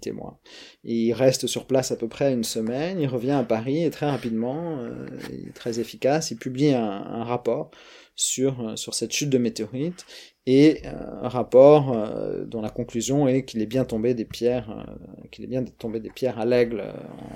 témoins. 0.00 0.38
il 0.84 1.12
reste 1.12 1.48
sur 1.48 1.66
place 1.66 1.90
à 1.90 1.96
peu 1.96 2.06
près 2.06 2.32
une 2.32 2.44
semaine, 2.44 3.00
il 3.00 3.08
revient 3.08 3.32
à 3.32 3.42
Paris 3.42 3.84
et 3.84 3.90
très 3.90 4.08
rapidement, 4.08 4.78
euh, 4.78 5.06
très 5.54 5.80
efficace, 5.80 6.30
il 6.30 6.36
publie 6.36 6.70
un, 6.72 7.24
rapport 7.24 7.72
sur, 8.14 8.60
euh, 8.60 8.76
sur 8.76 8.94
cette 8.94 9.12
chute 9.12 9.28
de 9.28 9.38
météorites 9.38 10.06
et 10.46 10.80
euh, 10.84 10.90
un 11.22 11.28
rapport 11.28 11.92
euh, 11.92 12.44
dont 12.44 12.62
la 12.62 12.70
conclusion 12.70 13.28
est 13.28 13.44
qu'il 13.44 13.60
est 13.60 13.66
bien 13.66 13.84
tombé 13.84 14.14
des 14.14 14.24
pierres, 14.24 14.86
qu'il 15.30 15.44
est 15.44 15.48
bien 15.48 15.64
tombé 15.64 16.00
des 16.00 16.10
pierres 16.10 16.38
à 16.38 16.46
l'aigle 16.46 16.82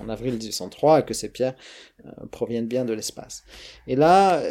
en 0.03 0.09
avril 0.09 0.35
1803 0.35 1.01
et 1.01 1.05
que 1.05 1.15
ces 1.15 1.29
pierres 1.29 1.55
proviennent 2.31 2.67
bien 2.67 2.85
de 2.85 2.93
l'espace. 2.93 3.45
Et 3.87 3.97
là, 3.97 4.43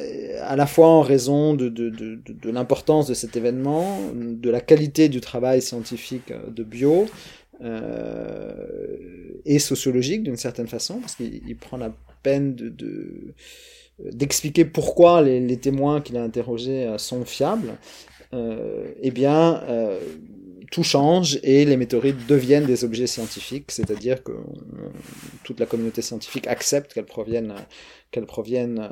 à 0.42 0.56
la 0.56 0.66
fois 0.66 0.88
en 0.88 1.02
raison 1.02 1.54
de, 1.56 2.50
l'importance 2.50 3.08
de 3.08 3.14
cet 3.14 3.36
événement, 3.36 4.00
de 4.14 4.50
la 4.50 4.62
qualité 4.62 5.10
du 5.10 5.20
travail 5.20 5.62
scientifique 5.62 6.32
de 6.32 6.64
Bio, 6.64 7.06
et 9.46 9.60
sociologique 9.60 10.24
d'une 10.24 10.38
certaine 10.38 10.68
façon, 10.68 11.00
parce 11.00 11.16
qu'il 11.16 11.58
prend 11.58 11.78
la 11.78 11.94
peine 12.24 12.56
de, 12.56 12.70
de 12.70 13.34
d'expliquer 14.00 14.66
pourquoi 14.66 15.22
les, 15.22 15.40
les 15.40 15.58
témoins 15.58 16.02
qu'il 16.02 16.18
a 16.18 16.24
interrogés 16.24 16.88
euh, 16.88 16.98
sont 16.98 17.26
fiables, 17.26 17.70
euh, 17.70 17.74
eh 18.34 19.12
bien, 19.12 19.64
euh, 19.64 20.00
tout 20.72 20.84
change 20.84 21.40
et 21.44 21.66
les 21.66 21.78
météorites 21.78 22.26
deviennent 22.28 22.66
des 22.66 22.84
objets 22.84 23.08
scientifiques, 23.08 23.72
c'est-à-dire 23.72 24.24
qu'on 24.24 24.44
toute 25.44 25.60
la 25.60 25.66
communauté 25.66 26.02
scientifique 26.02 26.48
accepte 26.48 26.94
qu'elles 26.94 27.06
proviennent, 27.06 27.54
qu'elles 28.12 28.26
proviennent 28.26 28.90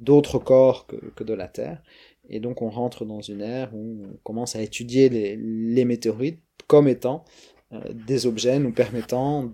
d'autres 0.00 0.38
corps 0.38 0.86
que, 0.86 0.96
que, 1.16 1.24
de 1.24 1.34
la 1.34 1.48
Terre. 1.48 1.82
Et 2.28 2.40
donc 2.40 2.62
on 2.62 2.70
rentre 2.70 3.04
dans 3.04 3.20
une 3.20 3.40
ère 3.40 3.74
où 3.74 4.04
on 4.04 4.16
commence 4.22 4.56
à 4.56 4.62
étudier 4.62 5.08
les, 5.08 5.84
météorites 5.84 6.40
comme 6.66 6.88
étant 6.88 7.24
euh, 7.72 7.80
des 7.92 8.26
objets 8.26 8.58
nous 8.58 8.72
permettant 8.72 9.52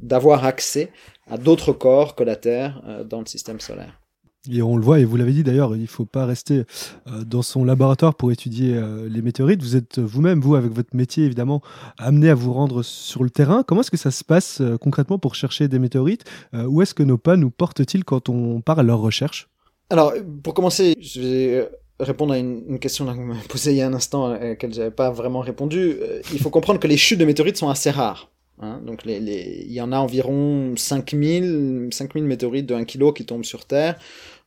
d'avoir 0.00 0.44
accès 0.44 0.90
à 1.26 1.38
d'autres 1.38 1.72
corps 1.72 2.14
que 2.14 2.24
la 2.24 2.36
Terre 2.36 2.82
euh, 2.86 3.04
dans 3.04 3.20
le 3.20 3.26
système 3.26 3.60
solaire. 3.60 3.99
Et 4.48 4.62
on 4.62 4.78
le 4.78 4.82
voit, 4.82 5.00
et 5.00 5.04
vous 5.04 5.16
l'avez 5.16 5.32
dit 5.32 5.44
d'ailleurs, 5.44 5.76
il 5.76 5.82
ne 5.82 5.86
faut 5.86 6.06
pas 6.06 6.24
rester 6.24 6.62
euh, 7.06 7.24
dans 7.24 7.42
son 7.42 7.62
laboratoire 7.62 8.14
pour 8.14 8.32
étudier 8.32 8.74
euh, 8.74 9.06
les 9.06 9.20
météorites. 9.20 9.62
Vous 9.62 9.76
êtes 9.76 9.98
vous-même, 9.98 10.40
vous, 10.40 10.54
avec 10.54 10.72
votre 10.72 10.96
métier, 10.96 11.26
évidemment, 11.26 11.60
amené 11.98 12.30
à 12.30 12.34
vous 12.34 12.54
rendre 12.54 12.82
sur 12.82 13.22
le 13.22 13.28
terrain. 13.28 13.62
Comment 13.62 13.82
est-ce 13.82 13.90
que 13.90 13.98
ça 13.98 14.10
se 14.10 14.24
passe 14.24 14.62
euh, 14.62 14.78
concrètement 14.78 15.18
pour 15.18 15.34
chercher 15.34 15.68
des 15.68 15.78
météorites 15.78 16.24
Où 16.54 16.80
est-ce 16.80 16.94
que 16.94 17.02
nos 17.02 17.18
pas 17.18 17.36
nous 17.36 17.50
portent-ils 17.50 18.04
quand 18.04 18.30
on 18.30 18.62
part 18.62 18.78
à 18.78 18.82
leur 18.82 19.00
recherche? 19.00 19.48
Alors, 19.90 20.14
pour 20.42 20.54
commencer, 20.54 20.96
je 20.98 21.20
vais 21.20 21.70
répondre 21.98 22.32
à 22.32 22.38
une, 22.38 22.62
une 22.66 22.78
question 22.78 23.04
que 23.04 23.10
vous 23.10 23.22
m'avez 23.22 23.46
posée 23.46 23.72
il 23.72 23.76
y 23.76 23.82
a 23.82 23.86
un 23.86 23.94
instant, 23.94 24.32
à 24.32 24.38
laquelle 24.38 24.72
je 24.72 24.78
n'avais 24.78 24.90
pas 24.90 25.10
vraiment 25.10 25.40
répondu. 25.40 25.96
il 26.32 26.38
faut 26.38 26.50
comprendre 26.50 26.80
que 26.80 26.86
les 26.86 26.96
chutes 26.96 27.20
de 27.20 27.26
météorites 27.26 27.58
sont 27.58 27.68
assez 27.68 27.90
rares. 27.90 28.30
Hein, 28.62 28.82
donc 28.84 29.04
les, 29.04 29.20
les, 29.20 29.64
il 29.66 29.72
y 29.72 29.80
en 29.80 29.90
a 29.90 29.98
environ 29.98 30.76
5000, 30.76 31.88
5000 31.90 32.24
météorites 32.24 32.66
de 32.66 32.74
1 32.74 32.84
kg 32.84 33.12
qui 33.14 33.24
tombent 33.24 33.44
sur 33.44 33.64
Terre 33.64 33.98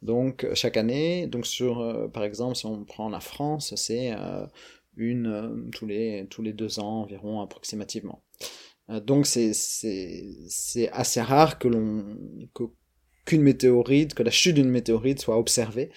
donc 0.03 0.45
chaque 0.53 0.77
année. 0.77 1.27
Donc 1.27 1.47
sur, 1.47 1.81
euh, 1.81 2.07
par 2.07 2.23
exemple, 2.23 2.55
si 2.55 2.65
on 2.65 2.83
prend 2.83 3.09
la 3.09 3.19
France, 3.19 3.73
c'est 3.75 4.13
euh, 4.13 4.45
une 4.97 5.27
euh, 5.27 5.69
tous 5.71 5.87
les 5.87 6.27
tous 6.29 6.41
les 6.43 6.53
deux 6.53 6.79
ans 6.79 7.01
environ 7.01 7.41
approximativement. 7.41 8.21
donc 9.05 9.25
c'est 9.25 9.53
assez 10.91 11.21
rare 11.21 11.57
que 11.57 11.67
l'on 11.67 12.05
qu'une 13.25 13.41
météorite, 13.41 14.13
que 14.13 14.23
la 14.23 14.31
chute 14.31 14.55
d'une 14.55 14.69
météorite 14.69 15.21
soit 15.21 15.37
observée 15.37 15.89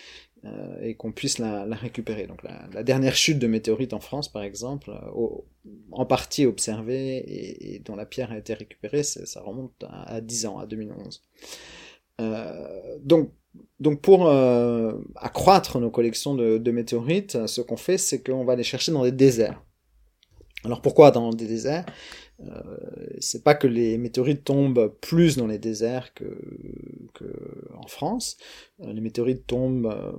euh, 0.45 0.77
et 0.81 0.95
qu'on 0.95 1.13
puisse 1.13 1.39
la, 1.39 1.65
la, 1.67 1.77
récupérer. 1.77 2.27
Donc 2.27 2.43
la, 2.43 2.69
la, 2.73 2.83
dernière 2.83 3.17
chute 3.17 3.39
de 3.39 3.47
météorite 3.47 3.93
en 3.95 4.01
France, 4.01 4.31
par 4.31 4.43
exemple, 4.43 4.91
euh, 4.91 5.71
en 5.93 6.07
partie 6.07 6.47
observée 6.47 7.17
et, 7.17 7.75
et, 7.75 7.79
dont 7.81 7.97
la 7.97 8.07
pierre 8.07 8.33
a 8.33 8.39
été 8.39 8.55
récupérée, 8.55 9.03
ça 9.03 9.41
remonte 9.41 9.73
à, 9.89 10.15
à, 10.15 10.21
10 10.21 10.47
ans, 10.47 10.59
à 10.59 10.67
2011. 10.67 11.23
Euh, 12.21 12.99
donc, 13.03 13.31
donc 13.81 14.01
pour 14.01 14.29
euh, 14.29 14.93
accroître 15.17 15.81
nos 15.81 15.91
collections 15.91 16.35
de, 16.35 16.59
de 16.59 16.71
météorites, 16.71 17.47
ce 17.47 17.61
qu'on 17.61 17.77
fait, 17.77 17.99
c'est 17.99 18.23
qu'on 18.23 18.45
va 18.45 18.57
les 18.57 18.63
chercher 18.63 18.93
dans 18.93 19.05
des 19.05 19.13
déserts. 19.13 19.63
Alors 20.67 20.83
pourquoi 20.83 21.13
dans 21.13 21.31
des 21.31 21.47
déserts? 21.47 21.87
Euh, 22.41 22.77
c'est 23.19 23.43
pas 23.43 23.55
que 23.55 23.67
les 23.67 23.97
météorites 23.99 24.45
tombent 24.45 24.93
plus 25.01 25.37
dans 25.37 25.47
les 25.47 25.59
déserts 25.59 26.13
que, 26.13 26.27
en 27.75 27.87
France. 27.87 28.37
Euh, 28.83 28.93
les 28.93 29.01
météorites 29.01 29.47
tombent 29.47 29.87
euh, 29.87 30.13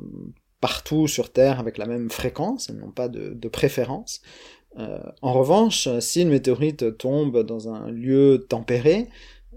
partout 0.59 1.07
sur 1.07 1.31
Terre 1.31 1.59
avec 1.59 1.77
la 1.77 1.85
même 1.85 2.09
fréquence, 2.09 2.69
elles 2.69 2.77
n'ont 2.77 2.91
pas 2.91 3.07
de, 3.07 3.47
préférence. 3.47 4.21
En 5.23 5.33
revanche, 5.33 5.89
si 5.99 6.21
une 6.21 6.29
météorite 6.29 6.99
tombe 6.99 7.41
dans 7.43 7.73
un 7.73 7.89
lieu 7.89 8.45
tempéré, 8.47 9.09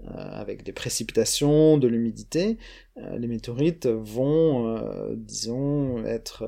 avec 0.07 0.63
des 0.63 0.71
précipitations, 0.71 1.77
de 1.77 1.87
l'humidité, 1.87 2.57
euh, 2.97 3.17
les 3.17 3.27
météorites 3.27 3.87
vont, 3.87 4.75
euh, 4.75 5.13
disons, 5.15 6.03
être 6.05 6.43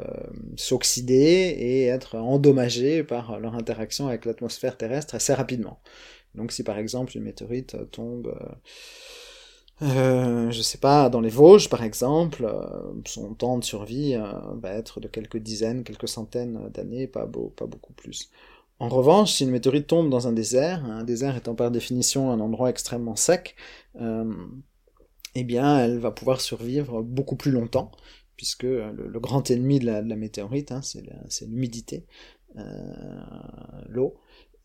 s'oxyder 0.55 1.55
et 1.57 1.85
être 1.85 2.15
endommagées 2.15 3.03
par 3.03 3.39
leur 3.39 3.55
interaction 3.55 4.07
avec 4.07 4.25
l'atmosphère 4.25 4.77
terrestre 4.77 5.15
assez 5.15 5.33
rapidement. 5.33 5.79
Donc 6.35 6.51
si 6.51 6.63
par 6.63 6.79
exemple 6.79 7.15
une 7.15 7.23
météorite 7.23 7.77
tombe 7.91 8.35
euh, 9.81 10.49
je 10.51 10.61
sais 10.61 10.77
pas, 10.77 11.09
dans 11.09 11.19
les 11.19 11.29
Vosges 11.29 11.69
par 11.69 11.83
exemple, 11.83 12.47
son 13.05 13.33
temps 13.33 13.57
de 13.57 13.63
survie 13.63 14.15
va 14.61 14.71
être 14.71 14.99
de 14.99 15.07
quelques 15.07 15.37
dizaines, 15.37 15.83
quelques 15.83 16.07
centaines 16.07 16.69
d'années, 16.73 17.07
pas 17.07 17.25
beaucoup 17.25 17.93
plus. 17.93 18.29
En 18.83 18.89
revanche, 18.89 19.31
si 19.31 19.45
une 19.45 19.51
météorite 19.51 19.87
tombe 19.87 20.09
dans 20.09 20.27
un 20.27 20.33
désert, 20.33 20.83
un 20.83 21.05
désert 21.05 21.37
étant 21.37 21.55
par 21.55 21.71
définition 21.71 22.31
un 22.31 22.41
endroit 22.41 22.69
extrêmement 22.69 23.15
sec, 23.15 23.55
euh, 24.01 24.29
eh 25.35 25.45
bien, 25.45 25.79
elle 25.79 25.99
va 25.99 26.11
pouvoir 26.11 26.41
survivre 26.41 27.01
beaucoup 27.01 27.37
plus 27.37 27.51
longtemps, 27.51 27.91
puisque 28.35 28.63
le, 28.63 29.07
le 29.07 29.19
grand 29.21 29.49
ennemi 29.49 29.79
de 29.79 29.85
la, 29.85 30.01
de 30.01 30.09
la 30.09 30.17
météorite, 30.17 30.73
hein, 30.73 30.81
c'est 30.81 31.45
l'humidité, 31.45 32.05
euh, 32.57 33.21
l'eau, 33.87 34.15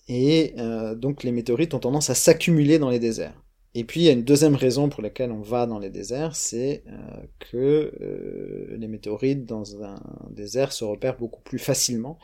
et 0.09 0.53
euh, 0.59 0.97
donc 0.97 1.23
les 1.23 1.31
météorites 1.31 1.75
ont 1.75 1.79
tendance 1.79 2.11
à 2.11 2.17
s'accumuler 2.17 2.81
dans 2.81 2.91
les 2.91 2.99
déserts. 2.99 3.41
Et 3.75 3.85
puis 3.85 4.01
il 4.01 4.05
y 4.05 4.09
a 4.09 4.13
une 4.13 4.25
deuxième 4.25 4.55
raison 4.55 4.89
pour 4.89 5.03
laquelle 5.03 5.31
on 5.31 5.43
va 5.43 5.67
dans 5.67 5.79
les 5.79 5.91
déserts, 5.91 6.35
c'est 6.35 6.83
euh, 6.89 6.93
que 7.39 7.93
euh, 8.01 8.77
les 8.77 8.89
météorites 8.89 9.45
dans 9.45 9.83
un 9.83 10.01
désert 10.31 10.73
se 10.73 10.85
repèrent 10.85 11.19
beaucoup 11.19 11.43
plus 11.43 11.59
facilement 11.59 12.19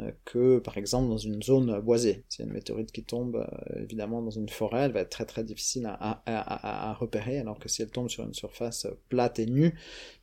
euh, 0.00 0.10
que 0.24 0.58
par 0.58 0.78
exemple 0.78 1.08
dans 1.08 1.18
une 1.18 1.42
zone 1.42 1.78
boisée. 1.80 2.24
Si 2.28 2.42
une 2.42 2.52
météorite 2.52 2.90
qui 2.90 3.04
tombe 3.04 3.36
euh, 3.36 3.82
évidemment 3.82 4.22
dans 4.22 4.30
une 4.30 4.48
forêt, 4.48 4.84
elle 4.84 4.92
va 4.92 5.00
être 5.00 5.10
très 5.10 5.26
très 5.26 5.44
difficile 5.44 5.86
à, 5.86 5.92
à, 5.94 6.20
à, 6.26 6.90
à, 6.90 6.94
repérer, 6.94 7.38
alors 7.38 7.58
que 7.58 7.68
si 7.68 7.82
elle 7.82 7.90
tombe 7.90 8.08
sur 8.08 8.24
une 8.24 8.34
surface 8.34 8.86
plate 9.08 9.38
et 9.38 9.46
nue, 9.46 9.74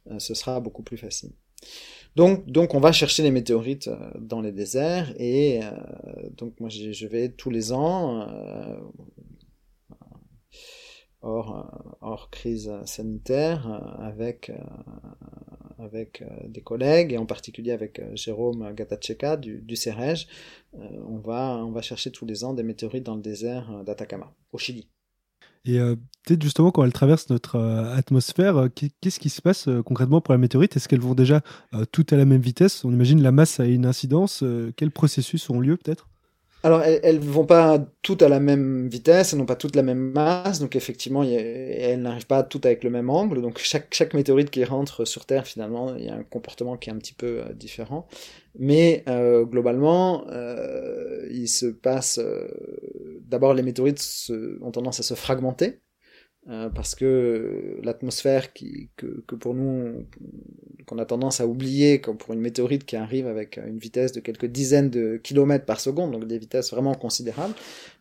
euh, 0.10 0.20
ce 0.20 0.34
sera 0.34 0.60
beaucoup 0.60 0.84
plus 0.84 0.98
facile. 0.98 1.32
Donc, 2.16 2.46
donc 2.50 2.74
on 2.74 2.80
va 2.80 2.92
chercher 2.92 3.24
les 3.24 3.32
météorites 3.32 3.90
dans 4.20 4.42
les 4.42 4.52
déserts 4.52 5.14
et 5.18 5.62
donc 6.36 6.60
moi 6.60 6.70
je 6.70 7.08
vais 7.08 7.30
tous 7.30 7.52
les 7.52 7.72
ans 7.72 8.28
euh, 8.28 8.76
hors 11.22 12.30
crise 12.32 12.72
sanitaire 12.86 13.68
euh, 13.68 14.06
avec, 14.06 14.52
euh, 16.22 16.26
des 16.48 16.62
collègues 16.62 17.14
et 17.14 17.18
en 17.18 17.26
particulier 17.26 17.72
avec 17.72 18.02
Jérôme 18.14 18.74
Gatacheka 18.74 19.38
du, 19.38 19.62
du 19.62 19.76
on, 20.74 21.20
va, 21.20 21.58
on 21.64 21.72
va 21.72 21.82
chercher 21.82 22.12
tous 22.12 22.26
les 22.26 22.44
ans 22.44 22.54
des 22.54 22.64
météorites 22.64 23.04
dans 23.04 23.16
le 23.16 23.22
désert 23.22 23.84
d'Atacama, 23.84 24.34
au 24.52 24.58
Chili. 24.58 24.90
Et 25.66 25.80
euh, 25.80 25.96
peut-être 26.26 26.42
justement 26.42 26.72
quand 26.72 26.84
elles 26.84 26.94
traversent 26.94 27.30
notre 27.30 27.56
euh, 27.56 27.96
atmosphère, 27.96 28.68
qu'est-ce 28.74 29.20
qui 29.20 29.30
se 29.30 29.42
passe 29.42 29.68
euh, 29.68 29.84
concrètement 29.84 30.22
pour 30.22 30.34
la 30.34 30.38
météorite? 30.38 30.76
Est-ce 30.76 30.88
qu'elles 30.88 31.02
vont 31.02 31.14
déjà 31.14 31.42
toutes 31.92 32.14
à 32.14 32.18
la 32.18 32.26
même 32.26 32.42
vitesse? 32.42 32.84
On 32.84 32.92
imagine 32.92 33.22
la 33.22 33.32
masse 33.32 33.60
a 33.60 33.66
une 33.66 33.86
incidence. 33.86 34.44
quels 34.76 34.92
processus 34.92 35.50
ont 35.50 35.60
lieu 35.60 35.78
peut-être? 35.78 36.10
Alors, 36.64 36.84
elles, 36.84 37.00
elles 37.04 37.20
vont 37.20 37.46
pas 37.46 37.80
toutes 38.04 38.22
à 38.22 38.30
la 38.30 38.40
même 38.40 38.88
vitesse, 38.88 39.34
elles 39.34 39.40
n'ont 39.40 39.46
pas 39.46 39.56
toutes 39.56 39.76
la 39.76 39.82
même 39.82 40.12
masse, 40.12 40.60
donc 40.60 40.76
effectivement, 40.76 41.24
elles 41.24 42.02
n'arrivent 42.02 42.28
pas 42.28 42.44
toutes 42.44 42.66
avec 42.66 42.84
le 42.84 42.92
même 42.92 43.10
angle. 43.10 43.42
Donc, 43.42 43.60
chaque, 43.60 44.14
météorite 44.14 44.52
qui 44.52 44.64
rentre 44.64 45.06
sur 45.06 45.26
Terre, 45.26 45.48
finalement, 45.48 45.96
il 45.96 46.06
y 46.06 46.10
a 46.10 46.16
un 46.16 46.24
comportement 46.24 46.78
qui 46.78 46.90
est 46.90 46.94
un 46.94 46.98
petit 46.98 47.14
peu 47.14 47.40
euh, 47.40 47.54
différent. 47.54 48.08
Mais 48.60 49.04
euh, 49.08 49.44
globalement, 49.46 50.28
euh, 50.30 51.28
il 51.32 51.48
se 51.48 51.66
passe. 51.66 52.20
D'abord, 53.22 53.54
les 53.54 53.64
météorites 53.64 54.32
ont 54.62 54.72
tendance 54.72 55.00
à 55.00 55.04
se 55.04 55.14
fragmenter. 55.16 55.80
Euh, 56.50 56.70
parce 56.70 56.96
que 56.96 57.78
l'atmosphère 57.84 58.52
qui 58.52 58.90
que, 58.98 59.24
que, 59.28 59.36
pour 59.36 59.54
nous 59.54 60.08
qu'on 60.88 60.98
a 60.98 61.06
tendance 61.06 61.40
à 61.40 61.46
oublier 61.46 62.02
comme 62.02 62.18
pour 62.18 62.34
une 62.34 62.40
météorite 62.40 62.84
qui 62.84 62.96
arrive 62.96 63.28
avec 63.28 63.58
une 63.58 63.78
vitesse 63.78 64.12
de 64.12 64.22
quelques 64.22 64.48
dizaines 64.48 64.90
de 64.90 65.18
kilomètres 65.22 65.66
par 65.66 65.80
seconde 65.80 66.14
donc 66.14 66.26
des 66.26 66.40
vitesses 66.40 66.72
vraiment 66.72 66.96
considérables 66.96 67.54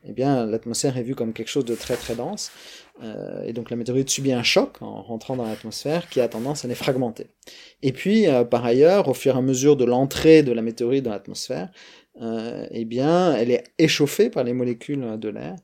eh 0.08 0.12
bien 0.12 0.46
l'atmosphère 0.46 0.96
est 0.96 1.02
vue 1.02 1.14
comme 1.14 1.32
quelque 1.32 1.48
chose 1.48 1.64
de 1.64 1.74
très 1.74 1.96
très 1.96 2.14
dense. 2.14 2.50
Euh, 3.02 3.44
et 3.44 3.52
donc 3.52 3.70
la 3.70 3.76
météorite 3.76 4.10
subit 4.10 4.32
un 4.32 4.42
choc 4.42 4.76
en 4.82 5.02
rentrant 5.02 5.36
dans 5.36 5.46
l'atmosphère 5.46 6.08
qui 6.08 6.20
a 6.20 6.28
tendance 6.28 6.64
à 6.64 6.68
les 6.68 6.74
fragmenter. 6.74 7.28
Et 7.82 7.92
puis 7.92 8.26
euh, 8.26 8.44
par 8.44 8.64
ailleurs 8.64 9.08
au 9.08 9.14
fur 9.14 9.34
et 9.34 9.38
à 9.38 9.42
mesure 9.42 9.76
de 9.76 9.84
l'entrée 9.84 10.42
de 10.42 10.52
la 10.52 10.62
météorite 10.62 11.04
dans 11.04 11.10
l'atmosphère 11.10 11.70
euh, 12.20 12.66
eh 12.70 12.84
bien 12.84 13.34
elle 13.34 13.50
est 13.50 13.64
échauffée 13.78 14.30
par 14.30 14.44
les 14.44 14.52
molécules 14.52 15.18
de 15.18 15.28
l'air 15.28 15.56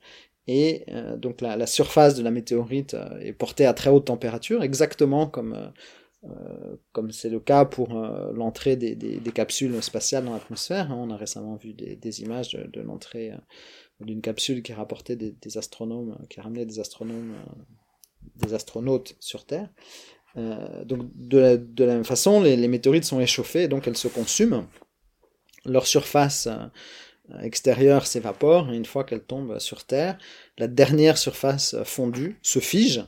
et 0.48 0.84
euh, 0.88 1.16
donc 1.16 1.40
la, 1.40 1.66
surface 1.66 2.14
de 2.14 2.22
la 2.22 2.30
météorite 2.30 2.94
euh, 2.94 3.18
est 3.18 3.32
portée 3.32 3.66
à 3.66 3.74
très 3.74 3.90
haute 3.90 4.06
température, 4.06 4.62
exactement 4.62 5.26
comme 5.26 5.72
euh, 6.24 6.76
comme 6.92 7.12
c'est 7.12 7.28
le 7.28 7.38
cas 7.38 7.64
pour 7.64 7.94
l'entrée 8.34 8.74
des, 8.74 8.96
des, 8.96 9.32
capsules 9.32 9.80
spatiales 9.80 10.24
dans 10.24 10.32
l'atmosphère. 10.32 10.90
Hein. 10.90 10.96
On 10.98 11.10
a 11.10 11.16
récemment 11.16 11.54
vu 11.54 11.72
des, 11.72 12.22
images 12.22 12.54
de, 12.54 12.80
l'entrée 12.80 13.30
d'une 14.00 14.20
capsule 14.20 14.62
qui 14.62 14.72
rapportait 14.72 15.14
des, 15.14 15.58
astronomes, 15.58 16.18
qui 16.28 16.40
ramenait 16.40 16.66
des 16.66 16.80
astronomes, 16.80 17.36
des 18.34 18.54
astronautes 18.54 19.14
sur 19.20 19.44
Terre. 19.44 19.68
donc 20.34 21.08
de 21.14 21.38
la, 21.38 21.56
de 21.58 21.84
la, 21.84 21.94
même 21.94 22.04
façon, 22.04 22.40
les, 22.40 22.56
les 22.56 22.68
météorites 22.68 23.04
sont 23.04 23.20
échauffées, 23.20 23.68
donc 23.68 23.86
elles 23.86 23.96
se 23.96 24.08
consument. 24.08 24.66
Leur 25.64 25.86
surface 25.86 26.48
extérieure 27.42 28.06
s'évapore, 28.06 28.70
et 28.72 28.76
une 28.76 28.84
fois 28.84 29.04
qu'elle 29.04 29.22
tombe 29.22 29.58
sur 29.58 29.84
Terre, 29.84 30.18
la 30.58 30.68
dernière 30.68 31.18
surface 31.18 31.76
fondue 31.84 32.38
se 32.42 32.58
fige, 32.58 33.04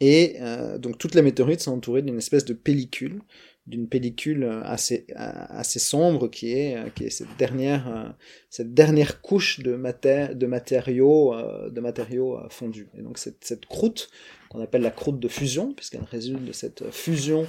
et 0.00 0.36
euh, 0.40 0.78
donc 0.78 0.98
toutes 0.98 1.14
les 1.14 1.22
météorites 1.22 1.60
sont 1.60 1.72
entourées 1.72 2.02
d'une 2.02 2.18
espèce 2.18 2.44
de 2.44 2.54
pellicule, 2.54 3.20
d'une 3.66 3.88
pellicule 3.88 4.44
assez 4.64 5.06
assez 5.14 5.78
sombre 5.78 6.28
qui 6.28 6.52
est 6.52 6.92
qui 6.94 7.04
est 7.04 7.10
cette 7.10 7.36
dernière 7.38 8.16
cette 8.48 8.72
dernière 8.74 9.20
couche 9.20 9.60
de 9.60 9.76
maté 9.76 10.28
de 10.34 10.46
matériaux 10.46 11.34
de 11.70 11.80
matériaux 11.80 12.38
fondus. 12.48 12.88
Et 12.98 13.02
donc 13.02 13.18
cette, 13.18 13.44
cette 13.44 13.66
croûte 13.66 14.10
qu'on 14.48 14.60
appelle 14.60 14.82
la 14.82 14.90
croûte 14.90 15.20
de 15.20 15.28
fusion, 15.28 15.72
puisqu'elle 15.72 16.02
résulte 16.02 16.44
de 16.44 16.52
cette 16.52 16.90
fusion 16.90 17.46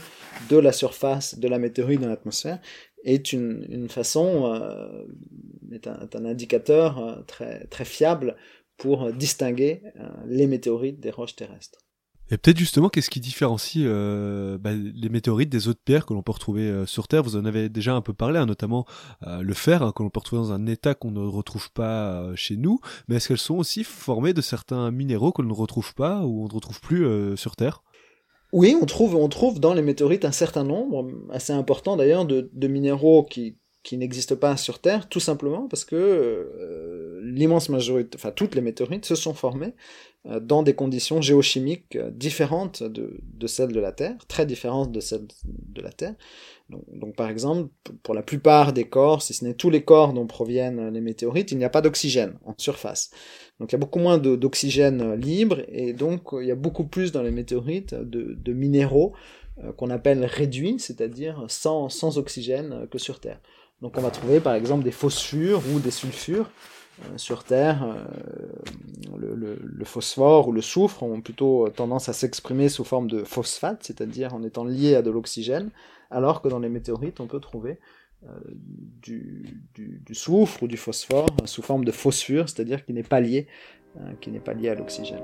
de 0.50 0.58
la 0.58 0.72
surface 0.72 1.39
de 1.39 1.48
la 1.48 1.58
météorite 1.58 2.00
dans 2.00 2.10
l'atmosphère, 2.10 2.60
est 3.03 3.34
une, 3.34 3.88
façon, 3.89 4.46
euh, 4.53 5.05
est, 5.72 5.88
un, 5.88 6.25
indicateur 6.25 7.00
euh, 7.00 7.22
très, 7.67 7.86
fiable 7.86 8.36
pour 8.77 9.12
distinguer 9.13 9.81
euh, 10.00 10.10
les 10.27 10.48
météorites 10.48 11.00
des 11.00 11.12
roches 11.12 11.36
terrestres. 11.36 11.79
Et 12.34 12.38
peut-être 12.38 12.58
justement, 12.58 12.88
qu'est-ce 12.88 13.10
qui 13.10 13.20
différencie 13.20 13.86
bah, 13.86 14.72
les 14.72 15.10
météorites 15.10 15.50
des 15.50 15.67
autres 15.67 15.81
pierres 15.84 16.05
que 16.05 16.13
l'on 16.13 16.24
peut 16.24 16.31
retrouver 16.31 16.86
sur 16.86 17.10
Terre? 17.10 17.24
Vous 17.24 17.36
en 17.36 17.43
avez 17.43 17.67
déjà 17.67 17.93
un 17.93 18.00
peu 18.00 18.13
parlé, 18.13 18.39
hein, 18.39 18.46
notamment 18.46 18.86
le 19.27 19.53
fer, 19.53 19.84
hein, 19.84 19.91
que 19.93 20.01
l'on 20.01 20.10
peut 20.10 20.22
retrouver 20.22 20.41
dans 20.41 20.53
un 20.53 20.65
état 20.65 20.96
qu'on 20.96 21.12
ne 21.12 21.20
retrouve 21.20 21.70
pas 21.74 22.34
chez 22.36 22.55
nous. 22.55 22.79
Mais 23.10 23.17
est-ce 23.17 23.27
qu'elles 23.27 23.38
sont 23.38 23.58
aussi 23.58 23.84
formées 23.84 24.31
de 24.31 24.39
certains 24.39 24.91
minéraux 24.91 25.34
que 25.34 25.41
l'on 25.41 25.50
ne 25.50 25.53
retrouve 25.53 25.93
pas 25.93 26.22
ou 26.22 26.46
on 26.46 26.48
ne 26.48 26.53
retrouve 26.53 26.79
plus 26.79 27.36
sur 27.36 27.58
Terre? 27.58 27.84
Oui, 28.51 28.75
on 28.81 28.86
trouve, 28.86 29.15
on 29.15 29.29
trouve 29.29 29.60
dans 29.60 29.74
les 29.74 29.81
météorites 29.81 30.25
un 30.25 30.31
certain 30.31 30.63
nombre, 30.63 31.10
assez 31.29 31.53
important 31.53 31.96
d'ailleurs, 31.96 32.25
de, 32.25 32.50
de 32.53 32.67
minéraux 32.67 33.24
qui, 33.24 33.55
qui 33.84 33.98
n'existent 33.98 34.36
pas 34.36 34.58
sur 34.58 34.79
Terre, 34.79 35.10
tout 35.10 35.20
simplement 35.20 35.67
parce 35.67 35.86
que 35.86 35.96
euh, 35.96 37.20
l'immense 37.24 37.70
majorité, 37.70 38.15
enfin 38.15 38.31
toutes 38.31 38.53
les 38.53 38.62
météorites 38.62 39.05
se 39.05 39.15
sont 39.15 39.34
formées 39.34 39.74
euh, 40.27 40.39
dans 40.39 40.62
des 40.62 40.75
conditions 40.75 41.22
géochimiques 41.22 41.96
euh, 41.96 42.12
différentes 42.12 42.84
de, 42.84 43.20
de, 43.24 43.48
celles 43.48 43.72
de 43.72 43.79
la 43.79 43.91
Terre, 43.91 44.17
très 44.27 44.46
différentes 44.46 44.91
de 44.91 45.00
celles 45.00 45.27
de 45.46 45.81
la 45.81 45.91
Terre. 45.91 46.15
Donc, 46.94 47.16
par 47.16 47.30
exemple, 47.30 47.70
pour 48.04 48.13
la 48.13 48.22
plupart 48.22 48.74
des 48.74 48.86
corps, 48.86 49.22
si 49.22 49.34
ce 49.34 49.44
n'est 49.46 49.54
tous 49.54 49.70
les 49.70 49.84
corps 49.84 50.13
dont 50.13 50.28
proviennent 50.28 50.90
les 50.90 51.01
météorites, 51.01 51.51
il 51.51 51.58
n'y 51.58 51.66
a 51.66 51.70
pas 51.70 51.82
d'oxygène 51.82 52.38
en 52.46 52.54
surface. 52.58 53.12
Donc 53.62 53.72
il 53.72 53.74
y 53.74 53.75
a 53.75 53.80
beaucoup 53.80 54.00
moins 54.00 54.18
d'oxygène 54.18 55.13
libre 55.13 55.62
et 55.68 55.94
donc 55.94 56.30
il 56.34 56.48
y 56.48 56.51
a 56.51 56.56
beaucoup 56.56 56.84
plus 56.84 57.12
dans 57.12 57.22
les 57.22 57.30
météorites 57.30 57.94
de, 57.94 58.54
minéraux 58.54 59.13
euh, 59.63 59.72
qu'on 59.74 59.92
appelle 59.92 60.25
réduits, 60.25 60.80
c'est-à-dire 60.80 61.46
sans, 61.48 62.18
oxygène 62.18 62.88
que 62.90 62.98
sur 62.98 63.20
Terre. 63.20 63.40
Donc 63.84 64.00
on 64.00 64.01
va 64.01 64.10
trouver 64.10 64.40
par 64.40 64.56
exemple 64.56 64.84
des 64.84 64.92
phosphures 64.92 65.62
ou 65.72 65.80
des 65.80 65.92
sulfures 65.92 66.50
euh, 67.04 67.18
sur 67.18 67.44
Terre. 67.44 67.84
Euh, 67.84 69.18
le, 69.20 69.36
le, 69.36 69.60
le, 69.62 69.86
phosphore 69.86 70.48
ou 70.48 70.54
le 70.54 70.62
soufre 70.62 71.04
ont 71.04 71.22
plutôt 71.22 71.70
tendance 71.70 72.10
à 72.10 72.13
s'exprimer 72.13 72.68
sous 72.68 72.84
forme 72.84 73.08
de 73.08 73.24
phosphate, 73.24 73.84
c'est-à-dire 73.84 74.34
en 74.34 74.42
étant 74.42 74.63
liés 74.63 74.96
à 74.96 75.04
de 75.04 75.12
l'oxygène, 75.12 75.70
alors 76.12 76.41
que 76.41 76.48
dans 76.48 76.60
les 76.60 76.70
météorites 76.70 77.20
on 77.20 77.27
peut 77.27 77.39
trouver 77.39 77.80
euh, 78.27 78.39
du, 79.01 80.03
soufre 80.12 80.62
ou 80.63 80.68
du 80.68 80.77
phosphore 80.77 81.25
sous 81.46 81.63
forme 81.63 81.86
de 81.86 81.91
phosphure, 81.91 82.48
c'est-à-dire 82.48 82.86
qui 82.86 82.94
n'est 82.94 83.01
pas 83.01 83.20
lié, 83.20 83.48
euh, 83.98 84.13
qui 84.22 84.30
n'est 84.30 84.39
pas 84.39 84.53
lié 84.53 84.70
à 84.70 84.75
l'oxygène. 84.75 85.24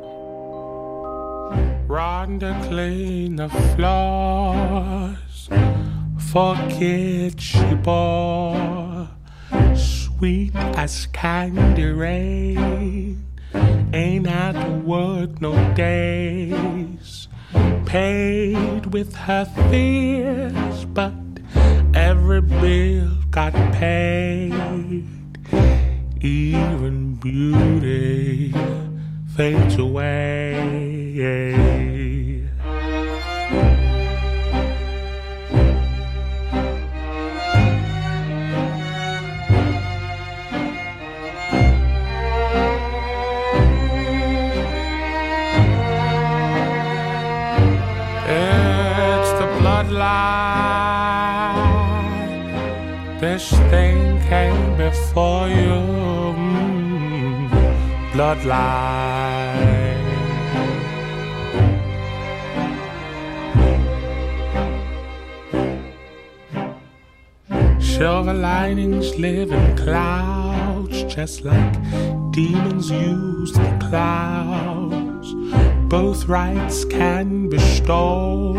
But 20.97 21.13
every 21.93 22.41
bill 22.41 23.11
got 23.29 23.53
paid. 23.71 24.51
Even 26.21 27.13
beauty 27.21 28.51
fades 29.35 29.75
away 29.77 30.55
bloodline. 58.35 60.05
Silver 67.81 68.33
linings 68.33 69.17
live 69.17 69.51
in 69.51 69.77
clouds, 69.77 71.03
just 71.03 71.45
like 71.45 71.73
demons 72.31 72.91
use 72.91 73.53
the 73.53 73.77
clouds. 73.89 75.33
Both 75.89 76.25
rights 76.25 76.83
can 76.85 77.49
be 77.49 77.57
bestow 77.57 78.55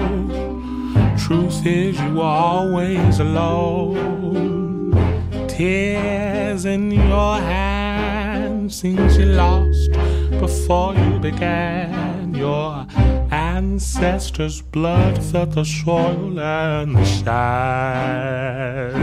truth 1.29 1.67
is 1.67 2.01
you 2.01 2.15
were 2.15 2.23
always 2.23 3.21
alone. 3.21 4.93
Tears 5.47 6.65
in 6.65 6.91
your 6.91 7.37
hands, 7.37 7.78
things 8.81 9.19
you 9.19 9.25
lost 9.25 9.91
before 10.39 10.95
you 10.95 11.19
began. 11.19 12.33
Your 12.33 12.87
ancestors' 13.33 14.63
blood 14.63 15.21
felt 15.21 15.51
the 15.53 15.65
soil 15.65 16.39
and 16.39 16.95
the 16.97 17.05
sand. 17.05 18.95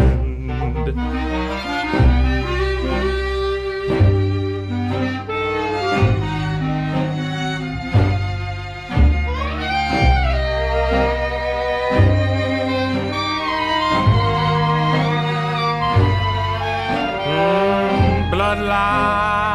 Mm, 17.28 18.32
bloodline. 18.32 19.55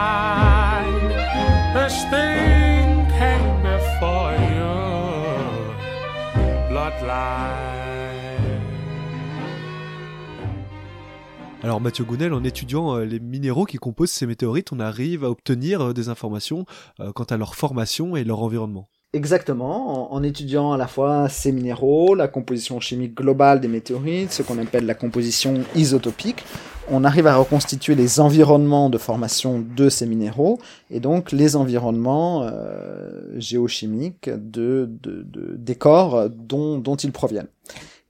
Alors 11.63 11.81
Mathieu 11.81 12.05
Gounel, 12.05 12.33
en 12.33 12.43
étudiant 12.43 12.97
euh, 12.97 13.05
les 13.05 13.21
minéraux 13.21 13.67
qui 13.67 13.77
composent 13.77 14.11
ces 14.11 14.27
météorites, 14.27 14.73
on 14.73 14.81
arrive 14.81 15.25
à 15.25 15.31
obtenir 15.31 15.83
euh, 15.83 15.93
des 15.93 16.09
informations 16.09 16.65
euh, 17.01 17.13
quant 17.13 17.25
à 17.25 17.37
leur 17.37 17.55
formation 17.55 18.17
et 18.17 18.25
leur 18.25 18.43
environnement. 18.43 18.89
Exactement, 19.13 20.11
en, 20.11 20.17
en, 20.17 20.23
étudiant 20.23 20.73
à 20.73 20.79
la 20.79 20.87
fois 20.87 21.29
ces 21.29 21.53
minéraux, 21.53 22.15
la 22.15 22.29
composition 22.29 22.81
chimique 22.81 23.15
globale 23.15 23.61
des 23.61 23.69
météorites, 23.69 24.33
ce 24.33 24.43
qu'on 24.43 24.59
appelle 24.59 24.87
la 24.87 24.95
composition 24.95 25.63
isotopique, 25.75 26.45
on 26.91 27.05
arrive 27.05 27.27
à 27.27 27.37
reconstituer 27.37 27.95
les 27.95 28.21
environnements 28.21 28.91
de 28.91 28.99
formation 28.99 29.61
de 29.61 29.89
ces 29.89 30.07
minéraux 30.07 30.59
et 30.91 31.01
donc 31.01 31.33
les 31.33 31.57
environnements 31.57 32.43
euh, 32.43 33.39
géochimiques 33.39 34.29
de, 34.29 34.89
de, 35.03 35.23
de, 35.23 35.57
des 35.57 35.75
corps 35.75 36.29
dont 36.29 36.97
ils 36.97 37.13
proviennent. 37.13 37.49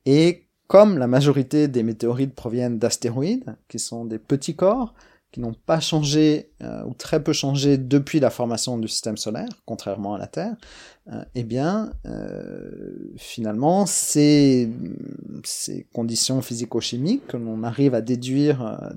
Et 0.07 0.47
comme 0.67 0.99
la 0.99 1.07
majorité 1.07 1.69
des 1.69 1.83
météorites 1.83 2.35
proviennent 2.35 2.79
d'astéroïdes, 2.79 3.57
qui 3.69 3.79
sont 3.79 4.05
des 4.05 4.19
petits 4.19 4.55
corps, 4.55 4.95
qui 5.33 5.41
n'ont 5.41 5.55
pas 5.55 5.81
changé 5.81 6.51
euh, 6.63 6.83
ou 6.85 6.95
très 6.95 7.23
peu 7.23 7.33
changé 7.33 7.79
depuis 7.79 8.21
la 8.21 8.31
formation 8.31 8.79
du 8.79 8.89
système 8.89 9.17
solaire, 9.17 9.49
contrairement 9.65 10.15
à 10.15 10.19
la 10.19 10.27
Terre, 10.27 10.57
euh, 11.13 11.25
eh 11.35 11.45
bien, 11.45 11.93
euh, 12.07 13.13
finalement, 13.17 13.87
ces, 13.87 14.71
conditions 15.93 16.41
physico-chimiques 16.43 17.27
que 17.27 17.37
l'on 17.37 17.65
arrive 17.65 17.95
à 17.95 18.01
déduire 18.01 18.63
euh, 18.63 18.91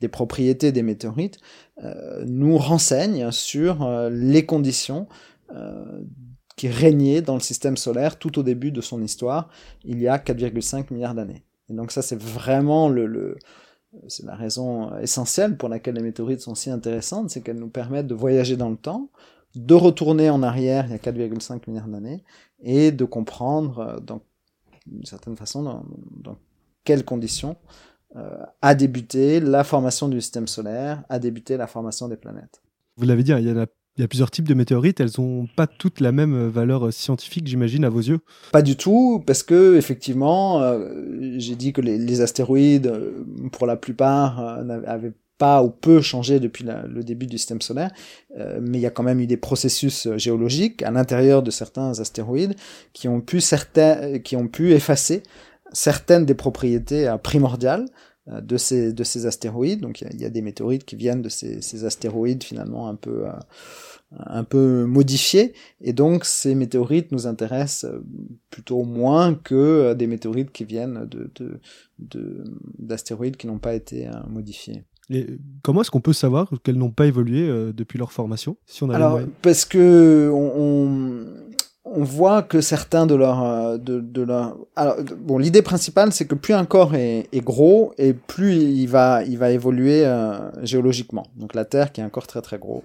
des, 0.00 0.08
propriétés 0.08 0.70
des 0.70 0.82
météorites 0.82 1.38
nous 2.26 2.58
renseignent 2.58 3.32
sur 3.32 3.88
les 4.10 4.44
conditions 4.44 5.08
qui 6.56 6.68
régnaient 6.68 7.22
dans 7.22 7.34
le 7.34 7.40
système 7.40 7.78
solaire 7.78 8.18
tout 8.18 8.38
au 8.38 8.42
début 8.42 8.70
de 8.70 8.82
son 8.82 9.02
histoire, 9.02 9.48
il 9.82 10.00
y 10.00 10.06
a 10.06 10.18
4,5 10.18 10.92
milliards 10.92 11.14
d'années. 11.14 11.42
Et 11.70 11.72
donc 11.72 11.90
ça, 11.90 12.02
c'est 12.02 12.20
vraiment 12.20 12.90
le 12.90 13.38
c'est 14.08 14.26
la 14.26 14.34
raison 14.34 14.96
essentielle 14.98 15.56
pour 15.56 15.68
laquelle 15.68 15.94
les 15.94 16.02
météorites 16.02 16.40
sont 16.40 16.54
si 16.54 16.70
intéressantes, 16.70 17.30
c'est 17.30 17.40
qu'elles 17.40 17.58
nous 17.58 17.70
permettent 17.70 18.06
de 18.06 18.14
voyager 18.14 18.56
dans 18.56 18.70
le 18.70 18.76
temps, 18.76 19.10
de 19.54 19.74
retourner 19.74 20.30
en 20.30 20.42
arrière 20.42 20.86
il 20.86 20.92
y 20.92 20.94
a 20.94 20.98
4,5 20.98 21.62
milliards 21.68 21.88
d'années, 21.88 22.24
et 22.62 22.92
de 22.92 23.04
comprendre 23.04 24.00
dans 24.00 24.20
d'une 24.86 25.04
certaine 25.04 25.36
façon, 25.36 25.62
dans, 25.62 26.36
quelles 26.84 27.04
conditions 27.04 27.56
euh, 28.16 28.44
a 28.62 28.74
débuté 28.74 29.40
la 29.40 29.64
formation 29.64 30.08
du 30.08 30.20
système 30.20 30.46
solaire, 30.46 31.02
a 31.08 31.18
débuté 31.18 31.56
la 31.56 31.66
formation 31.66 32.08
des 32.08 32.16
planètes. 32.16 32.62
Vous 32.96 33.06
l'avez 33.06 33.22
dit, 33.22 33.32
hein, 33.32 33.38
il 33.38 33.46
y 33.46 33.50
a 33.50 33.66
il 33.96 34.00
y 34.00 34.04
a 34.04 34.08
plusieurs 34.08 34.30
types 34.30 34.48
de 34.48 34.54
météorites, 34.54 34.98
elles 35.00 35.10
n'ont 35.18 35.46
pas 35.54 35.66
toutes 35.66 36.00
la 36.00 36.10
même 36.10 36.48
valeur 36.48 36.92
scientifique, 36.92 37.46
j'imagine, 37.46 37.84
à 37.84 37.90
vos 37.90 38.00
yeux? 38.00 38.18
Pas 38.50 38.62
du 38.62 38.76
tout, 38.76 39.22
parce 39.24 39.42
que 39.42 39.76
effectivement, 39.76 40.60
euh, 40.62 41.34
j'ai 41.36 41.54
dit 41.54 41.72
que 41.72 41.80
les, 41.80 42.20
astéroïdes, 42.20 42.88
euh, 42.88 43.24
pour 43.52 43.66
la 43.66 43.76
plupart, 43.76 44.40
euh, 44.40 44.64
n'avaient 44.64 45.12
pas 45.38 45.62
ou 45.62 45.70
peu 45.70 46.00
changé 46.00 46.40
depuis 46.40 46.64
le 46.64 47.02
début 47.02 47.26
du 47.26 47.38
système 47.38 47.60
solaire, 47.60 47.90
euh, 48.38 48.58
mais 48.62 48.78
il 48.78 48.80
y 48.80 48.86
a 48.86 48.90
quand 48.90 49.02
même 49.02 49.20
eu 49.20 49.26
des 49.26 49.36
processus 49.36 50.08
géologiques 50.16 50.82
à 50.82 50.90
l'intérieur 50.90 51.42
de 51.42 51.50
certains 51.50 51.98
astéroïdes 51.98 52.54
qui 52.92 53.08
ont 53.08 53.20
pu 53.20 53.40
qui 54.22 54.36
ont 54.36 54.48
pu 54.48 54.72
effacer 54.72 55.24
certaines 55.72 56.24
des 56.24 56.34
propriétés 56.34 57.12
primordiales 57.22 57.86
de 58.26 58.56
ces, 58.56 58.92
de 58.92 59.04
ces 59.04 59.26
astéroïdes. 59.26 59.80
Donc 59.80 60.00
il 60.00 60.18
y, 60.18 60.22
y, 60.22 60.24
a 60.24 60.30
des 60.30 60.42
météorites 60.42 60.84
qui 60.84 60.96
viennent 60.96 61.22
de 61.22 61.28
ces, 61.28 61.60
ces 61.60 61.84
astéroïdes 61.84 62.42
finalement 62.42 62.88
un 62.88 62.94
peu, 62.94 63.26
euh, 63.26 63.32
un 64.18 64.44
peu 64.44 64.84
modifiés. 64.84 65.52
Et 65.80 65.92
donc 65.92 66.24
ces 66.24 66.54
météorites 66.54 67.12
nous 67.12 67.26
intéressent 67.26 67.90
plutôt 68.50 68.82
moins 68.84 69.34
que 69.34 69.92
des 69.94 70.06
météorites 70.06 70.52
qui 70.52 70.64
viennent 70.64 71.06
de, 71.06 71.30
de, 71.98 72.44
d'astéroïdes 72.78 73.34
de, 73.34 73.38
qui 73.38 73.46
n'ont 73.46 73.58
pas 73.58 73.74
été 73.74 74.08
euh, 74.08 74.12
modifiés. 74.28 74.84
Et 75.10 75.26
comment 75.62 75.82
est-ce 75.82 75.90
qu'on 75.90 76.00
peut 76.00 76.14
savoir 76.14 76.50
qu'elles 76.62 76.78
n'ont 76.78 76.90
pas 76.90 77.06
évolué 77.06 77.46
euh, 77.46 77.72
depuis 77.72 77.98
leur 77.98 78.10
formation 78.10 78.56
si 78.64 78.82
on 78.82 78.90
a 78.90 78.96
Alors, 78.96 79.20
parce 79.42 79.66
que 79.66 80.30
on, 80.32 80.52
on, 80.56 81.26
on 81.84 82.02
voit 82.02 82.42
que 82.42 82.60
certains 82.60 83.06
de 83.06 83.14
leurs 83.14 83.78
de, 83.78 84.00
de 84.00 84.22
leur 84.22 84.56
alors 84.74 84.96
bon 85.18 85.38
l'idée 85.38 85.62
principale 85.62 86.12
c'est 86.12 86.26
que 86.26 86.34
plus 86.34 86.54
un 86.54 86.64
corps 86.64 86.94
est, 86.94 87.28
gros 87.44 87.92
et 87.98 88.14
plus 88.14 88.54
il 88.54 88.86
va 88.86 89.22
il 89.24 89.38
va 89.38 89.50
évoluer 89.50 90.06
euh, 90.06 90.38
géologiquement. 90.64 91.26
Donc 91.36 91.54
la 91.54 91.64
Terre 91.64 91.92
qui 91.92 92.00
est 92.00 92.04
un 92.04 92.08
corps 92.08 92.26
très 92.26 92.42
très 92.42 92.58
gros 92.58 92.82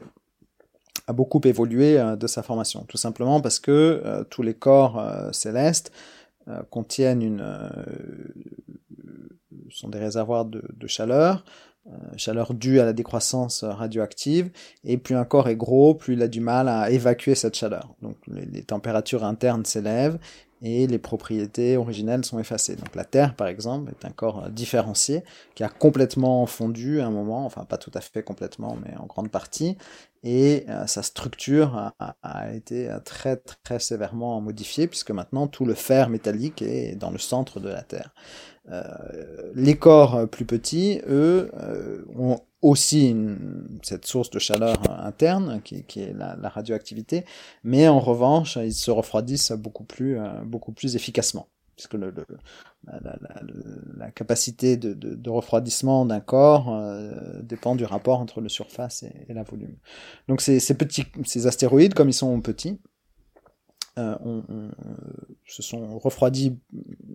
a 1.08 1.14
beaucoup 1.14 1.42
évolué 1.44 1.98
euh, 1.98 2.16
de 2.16 2.28
sa 2.28 2.44
formation. 2.44 2.84
Tout 2.88 2.98
simplement 2.98 3.42
parce 3.42 3.60
que 3.60 4.02
euh, 4.06 4.24
tous 4.30 4.44
les 4.44 4.54
corps 4.54 5.04
célestes 5.32 5.92
contiennent 6.72 7.22
une 7.22 7.44
sont 9.72 9.90
des 9.90 10.00
réservoirs 10.00 10.46
de, 10.46 10.64
de 10.76 10.88
chaleur 10.88 11.36
euh, 11.36 11.69
chaleur 12.18 12.54
due 12.54 12.80
à 12.80 12.86
la 12.86 12.94
décroissance 12.94 13.64
radioactive, 13.64 14.52
et 14.84 14.98
plus 14.98 15.16
un 15.16 15.26
corps 15.26 15.50
est 15.50 15.56
gros, 15.56 15.96
plus 15.96 16.14
il 16.14 16.22
a 16.22 16.28
du 16.28 16.42
mal 16.42 16.68
à 16.68 16.90
évacuer 16.90 17.36
cette 17.36 17.56
chaleur. 17.56 17.96
Donc 18.02 18.16
les, 18.28 18.64
températures 18.64 19.24
internes 19.24 19.66
s'élèvent 19.66 20.20
et 20.62 20.88
les 20.88 21.00
propriétés 21.00 21.78
originelles 21.78 22.26
sont 22.26 22.38
effacées. 22.38 22.76
Donc 22.76 22.94
la 22.96 23.06
Terre, 23.06 23.34
par 23.34 23.48
exemple, 23.48 23.92
est 23.92 24.06
un 24.06 24.12
corps 24.12 24.50
différencié 24.50 25.24
qui 25.56 25.64
a 25.64 25.70
complètement 25.70 26.46
fondu 26.46 27.00
à 27.00 27.08
un 27.08 27.12
moment, 27.12 27.46
enfin 27.46 27.64
pas 27.64 27.78
tout 27.78 27.92
à 27.94 28.02
fait 28.02 28.24
complètement, 28.24 28.78
mais 28.84 28.96
en 28.98 29.06
grande 29.06 29.30
partie, 29.30 29.78
et 30.24 30.66
euh, 30.68 30.86
sa 30.86 31.02
structure 31.02 31.78
a, 31.78 32.16
a, 32.22 32.52
été 32.54 32.94
très 33.06 33.38
très 33.38 33.80
sévèrement 33.80 34.42
modifiée 34.42 34.88
puisque 34.88 35.12
maintenant 35.12 35.48
tout 35.48 35.64
le 35.64 35.76
fer 35.76 36.10
métallique 36.10 36.62
est 36.62 36.96
dans 36.96 37.10
le 37.10 37.18
centre 37.18 37.62
de 37.62 37.70
la 37.70 37.84
Terre. 37.84 38.14
Euh, 38.72 38.84
les 39.56 39.78
corps 39.78 40.28
plus 40.30 40.46
petits, 40.46 41.02
eux, 41.08 41.52
euh, 41.56 42.04
ont 42.18 42.42
aussi 42.62 43.10
une, 43.10 43.80
cette 43.84 44.06
source 44.06 44.30
de 44.30 44.40
chaleur 44.40 44.78
interne 45.04 45.62
qui, 45.62 45.86
est 46.00 46.14
la, 46.14 46.36
radioactivité, 46.50 47.26
mais 47.64 47.88
en 47.88 48.00
revanche, 48.00 48.58
ils 48.58 48.74
se 48.74 48.92
refroidissent 48.92 49.52
beaucoup 49.54 49.86
plus, 49.86 50.20
euh, 50.20 50.28
beaucoup 50.44 50.72
plus 50.72 50.96
efficacement 50.96 51.48
puisque 51.76 51.94
le, 51.94 52.10
le, 52.10 52.26
la, 52.88 53.00
la, 53.00 53.42
la, 53.96 54.12
capacité 54.12 54.76
de, 54.76 55.30
refroidissement 55.30 56.06
d'un 56.06 56.20
corps 56.20 56.76
euh, 56.76 57.42
dépend 57.42 57.74
du 57.74 57.86
rapport 57.86 58.20
entre 58.20 58.42
le 58.42 58.50
surface 58.50 59.04
et, 59.04 59.34
la 59.34 59.44
volume. 59.44 59.78
Donc 60.28 60.42
ces, 60.42 60.60
petits, 60.74 61.06
ces 61.26 61.48
astéroïdes, 61.48 61.94
comme 61.94 62.10
ils 62.10 62.14
sont 62.14 62.42
petits, 62.42 62.82
euh, 64.00 64.16
on, 64.24 64.44
se 65.46 65.62
sont 65.62 66.00
refroidis, 66.00 66.58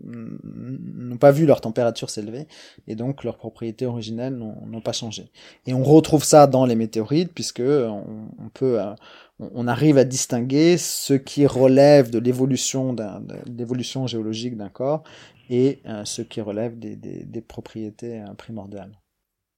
n'ont 0.05 1.17
pas 1.17 1.31
vu 1.31 1.47
leur 1.47 1.61
température 1.61 2.11
s'élever, 2.11 2.47
et 2.87 2.95
donc 2.95 3.25
leurs 3.25 3.37
propriétés 3.37 3.87
originelles 3.87 4.37
n'ont 4.37 4.81
pas 4.81 4.93
changé. 4.93 5.31
Et 5.67 5.75
on 5.75 5.83
retrouve 5.83 6.25
ça 6.25 6.47
dans 6.47 6.67
les 6.67 6.77
météorites, 6.77 7.33
puisque 7.33 7.61
on, 7.61 8.29
on 8.39 8.49
peut, 8.53 8.81
euh, 8.81 8.95
on 9.39 9.67
arrive 9.67 9.99
à 9.99 10.05
distinguer 10.05 10.77
ce 10.79 11.15
qui 11.15 11.47
relève 11.47 12.11
de 12.11 12.19
l'évolution 12.19 14.07
géologique 14.07 14.57
d'un 14.57 14.69
corps 14.69 15.03
et 15.51 15.81
euh, 15.87 16.05
ce 16.05 16.23
qui 16.23 16.41
relève 16.41 16.79
des, 16.79 17.41
propriétés 17.41 18.21
euh, 18.21 18.35
primordiales. 18.35 18.93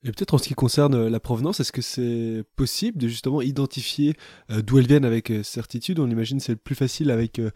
Et 0.04 0.12
peut-être 0.12 0.34
en 0.34 0.38
ce 0.38 0.46
qui 0.46 0.54
concerne 0.54 1.08
la 1.08 1.20
provenance, 1.20 1.58
est-ce 1.58 1.72
que 1.72 1.82
c'est 1.82 2.44
possible 2.54 2.98
de 2.98 3.08
justement 3.08 3.42
identifier 3.42 4.14
euh, 4.50 4.62
d'où 4.62 4.78
elles 4.78 4.86
viennent 4.86 5.04
avec 5.04 5.30
euh, 5.30 5.42
certitude 5.42 5.98
On 5.98 6.08
imagine 6.08 6.38
c'est 6.38 6.52
le 6.52 6.58
plus 6.58 6.74
facile 6.74 7.10
avec 7.10 7.40
euh, 7.40 7.50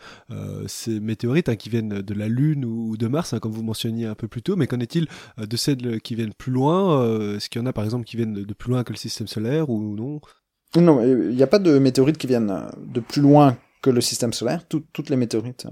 ces 0.67 1.01
météorites 1.01 1.49
hein, 1.49 1.57
qui 1.57 1.69
viennent 1.69 2.01
de 2.01 2.15
la 2.15 2.29
Lune 2.29 2.65
ou 2.65 2.97
de 2.97 3.07
Mars, 3.07 3.35
hein, 3.35 3.39
comme 3.39 3.53
vous 3.53 3.63
mentionniez 3.63 4.07
un 4.07 4.15
peu 4.15 4.27
plus 4.27 4.43
tôt. 4.43 4.57
Mais 4.57 4.67
qu'en 4.67 4.81
est-il 4.81 5.07
de 5.39 5.57
celles 5.57 6.01
qui 6.01 6.15
viennent 6.15 6.35
plus 6.35 6.53
loin 6.53 7.37
Est-ce 7.37 7.49
qu'il 7.49 7.61
y 7.61 7.65
en 7.65 7.67
a 7.67 7.73
par 7.73 7.85
exemple 7.85 8.05
qui 8.05 8.17
viennent 8.17 8.35
de 8.35 8.55
plus 8.55 8.71
loin 8.71 8.85
que 8.85 8.93
le 8.93 8.99
système 8.99 9.29
solaire 9.29 9.71
ou 9.71 9.95
non? 9.95 10.21
Non, 10.77 11.05
il 11.05 11.35
n'y 11.35 11.43
a 11.43 11.47
pas 11.47 11.59
de 11.59 11.79
météorites 11.79 12.19
qui 12.19 12.27
viennent 12.27 12.67
de 12.79 13.01
plus 13.01 13.21
loin 13.21 13.57
que 13.83 13.91
le 13.91 14.01
système 14.01 14.33
solaire. 14.33 14.67
Tout, 14.67 14.83
toutes 14.93 15.11
les 15.11 15.17
météorites 15.17 15.67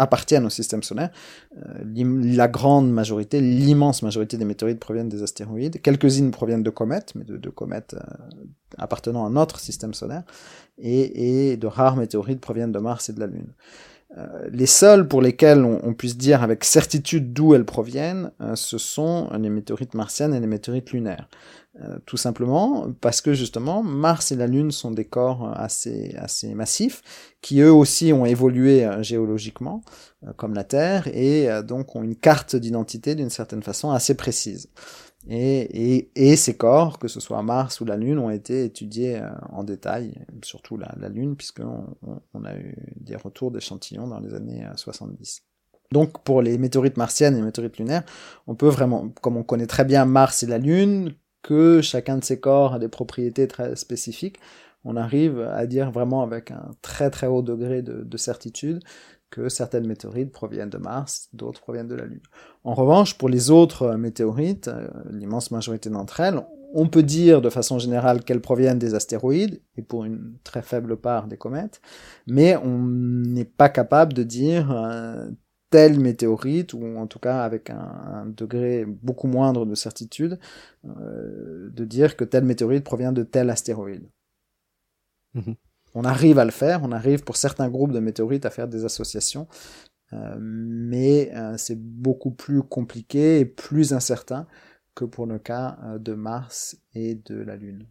appartiennent 0.00 0.46
au 0.46 0.50
système 0.50 0.82
solaire. 0.82 1.10
Euh, 1.58 1.84
la 1.84 2.48
grande 2.48 2.90
majorité, 2.90 3.40
l'immense 3.40 4.02
majorité 4.02 4.38
des 4.38 4.46
météorites 4.46 4.80
proviennent 4.80 5.10
des 5.10 5.22
astéroïdes. 5.22 5.80
Quelques-unes 5.82 6.30
proviennent 6.30 6.62
de 6.62 6.70
comètes, 6.70 7.12
mais 7.14 7.24
de, 7.24 7.50
comètes 7.50 7.94
euh, 7.94 8.34
appartenant 8.78 9.26
à 9.26 9.30
notre 9.30 9.60
système 9.60 9.92
solaire. 9.92 10.22
Et, 10.78 11.58
de 11.58 11.66
rares 11.66 11.96
météorites 11.96 12.40
proviennent 12.40 12.72
de 12.72 12.78
Mars 12.78 13.10
et 13.10 13.12
de 13.12 13.20
la 13.20 13.26
Lune. 13.26 13.52
Euh, 14.16 14.48
les 14.50 14.66
seules 14.66 15.06
pour 15.06 15.20
lesquelles 15.20 15.64
on, 15.64 15.92
puisse 15.92 16.16
dire 16.16 16.42
avec 16.42 16.64
certitude 16.64 17.34
d'où 17.34 17.54
elles 17.54 17.66
proviennent, 17.66 18.32
ce 18.54 18.78
sont 18.78 19.28
les 19.38 19.50
météorites 19.50 19.94
martiennes 19.94 20.34
et 20.34 20.40
les 20.40 20.46
météorites 20.46 20.92
lunaires. 20.92 21.28
Euh, 21.78 21.98
tout 22.04 22.16
simplement 22.16 22.92
parce 23.00 23.20
que 23.20 23.32
justement 23.32 23.84
Mars 23.84 24.32
et 24.32 24.36
la 24.36 24.48
Lune 24.48 24.72
sont 24.72 24.90
des 24.90 25.04
corps 25.04 25.56
assez 25.56 26.16
assez 26.16 26.52
massifs 26.52 27.00
qui 27.42 27.60
eux 27.60 27.72
aussi 27.72 28.12
ont 28.12 28.26
évolué 28.26 28.84
euh, 28.84 29.04
géologiquement 29.04 29.84
euh, 30.24 30.32
comme 30.32 30.52
la 30.52 30.64
Terre 30.64 31.06
et 31.14 31.48
donc 31.62 31.94
ont 31.94 32.02
une 32.02 32.16
carte 32.16 32.56
d'identité 32.56 33.14
d'une 33.14 33.30
certaine 33.30 33.62
façon 33.62 33.92
assez 33.92 34.16
précise. 34.16 34.68
Et, 35.28 36.10
et, 36.16 36.34
ces 36.36 36.56
corps, 36.56 36.98
que 36.98 37.06
ce 37.06 37.20
soit 37.20 37.42
Mars 37.42 37.80
ou 37.80 37.84
la 37.84 37.98
Lune, 37.98 38.18
ont 38.18 38.30
été 38.30 38.64
étudiés 38.64 39.20
en 39.50 39.64
détail, 39.64 40.14
surtout 40.42 40.78
la, 40.78 41.08
Lune, 41.10 41.36
puisqu'on 41.36 41.94
on, 42.02 42.22
on 42.32 42.44
a 42.44 42.56
eu 42.56 42.74
des 42.96 43.16
retours 43.16 43.50
d'échantillons 43.50 44.08
dans 44.08 44.18
les 44.18 44.32
années 44.32 44.66
70. 44.76 45.42
Donc 45.92 46.22
pour 46.22 46.40
les 46.40 46.56
météorites 46.56 46.96
martiennes 46.96 47.34
et 47.34 47.38
les 47.38 47.44
météorites 47.44 47.78
lunaires, 47.78 48.04
on 48.46 48.54
peut 48.54 48.68
vraiment, 48.68 49.08
comme 49.20 49.36
on 49.36 49.42
connaît 49.42 49.66
très 49.66 49.84
bien 49.84 50.04
Mars 50.04 50.42
et 50.42 50.46
la 50.46 50.58
Lune, 50.58 51.14
que 51.42 51.80
chacun 51.80 52.18
de 52.18 52.24
ces 52.24 52.40
corps 52.40 52.74
a 52.74 52.78
des 52.78 52.88
propriétés 52.88 53.48
très 53.48 53.76
spécifiques, 53.76 54.38
on 54.84 54.96
arrive 54.96 55.40
à 55.40 55.66
dire 55.66 55.90
vraiment 55.90 56.22
avec 56.22 56.50
un 56.50 56.70
très 56.82 57.10
très 57.10 57.26
haut 57.26 57.42
degré 57.42 57.82
de, 57.82 58.02
de 58.02 58.16
certitude 58.16 58.82
que 59.30 59.48
certaines 59.48 59.86
météorites 59.86 60.32
proviennent 60.32 60.70
de 60.70 60.78
Mars, 60.78 61.28
d'autres 61.32 61.60
proviennent 61.60 61.88
de 61.88 61.94
la 61.94 62.04
Lune. 62.04 62.22
En 62.64 62.74
revanche, 62.74 63.16
pour 63.16 63.28
les 63.28 63.50
autres 63.50 63.94
météorites, 63.94 64.68
euh, 64.68 64.88
l'immense 65.10 65.50
majorité 65.50 65.88
d'entre 65.88 66.20
elles, 66.20 66.40
on 66.74 66.88
peut 66.88 67.02
dire 67.02 67.40
de 67.40 67.50
façon 67.50 67.78
générale 67.78 68.22
qu'elles 68.22 68.40
proviennent 68.40 68.78
des 68.78 68.94
astéroïdes, 68.94 69.60
et 69.76 69.82
pour 69.82 70.04
une 70.04 70.34
très 70.44 70.62
faible 70.62 70.96
part 70.96 71.26
des 71.26 71.36
comètes, 71.36 71.80
mais 72.26 72.56
on 72.56 72.78
n'est 72.78 73.44
pas 73.44 73.68
capable 73.68 74.12
de 74.12 74.22
dire 74.22 74.70
euh, 74.70 75.30
telle 75.70 76.00
météorite, 76.00 76.74
ou 76.74 76.84
en 76.98 77.06
tout 77.06 77.20
cas 77.20 77.42
avec 77.42 77.70
un, 77.70 77.78
un 77.78 78.26
degré 78.26 78.84
beaucoup 78.84 79.28
moindre 79.28 79.64
de 79.64 79.74
certitude, 79.74 80.38
euh, 80.84 81.70
de 81.70 81.84
dire 81.84 82.16
que 82.16 82.24
telle 82.24 82.44
météorite 82.44 82.84
provient 82.84 83.12
de 83.12 83.22
tel 83.22 83.50
astéroïde. 83.50 84.08
Mmh. 85.34 85.52
On 85.94 86.04
arrive 86.04 86.38
à 86.38 86.44
le 86.44 86.50
faire, 86.50 86.82
on 86.82 86.92
arrive 86.92 87.24
pour 87.24 87.36
certains 87.36 87.68
groupes 87.68 87.92
de 87.92 88.00
météorites 88.00 88.46
à 88.46 88.50
faire 88.50 88.68
des 88.68 88.84
associations, 88.84 89.46
euh, 90.12 90.36
mais 90.40 91.32
euh, 91.34 91.56
c'est 91.56 91.78
beaucoup 91.78 92.32
plus 92.32 92.62
compliqué 92.62 93.40
et 93.40 93.44
plus 93.44 93.92
incertain 93.92 94.46
que 94.96 95.04
pour 95.04 95.26
le 95.26 95.38
cas 95.38 95.78
de 95.98 96.14
Mars 96.14 96.76
et 96.94 97.14
de 97.14 97.36
la 97.36 97.54
Lune. 97.54 97.86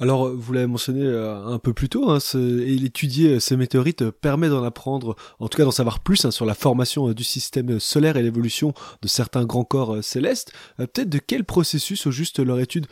Alors, 0.00 0.28
vous 0.28 0.52
l'avez 0.52 0.66
mentionné 0.66 1.02
euh, 1.04 1.46
un 1.46 1.58
peu 1.58 1.72
plus 1.72 1.88
tôt, 1.88 2.10
hein, 2.10 2.18
étudier 2.66 3.38
ces 3.38 3.56
météorites 3.56 4.10
permet 4.10 4.48
d'en 4.48 4.64
apprendre, 4.64 5.14
en 5.38 5.48
tout 5.48 5.56
cas 5.56 5.64
d'en 5.64 5.70
savoir 5.70 6.00
plus 6.00 6.24
hein, 6.24 6.32
sur 6.32 6.44
la 6.44 6.54
formation 6.54 7.12
du 7.12 7.22
système 7.22 7.78
solaire 7.78 8.16
et 8.16 8.22
l'évolution 8.22 8.74
de 9.02 9.08
certains 9.08 9.44
grands 9.44 9.64
corps 9.64 10.02
célestes. 10.02 10.52
Peut-être 10.78 11.08
de 11.08 11.18
quel 11.18 11.44
processus, 11.44 12.06
au 12.06 12.10
juste, 12.10 12.40
leur 12.40 12.58
étude 12.58 12.86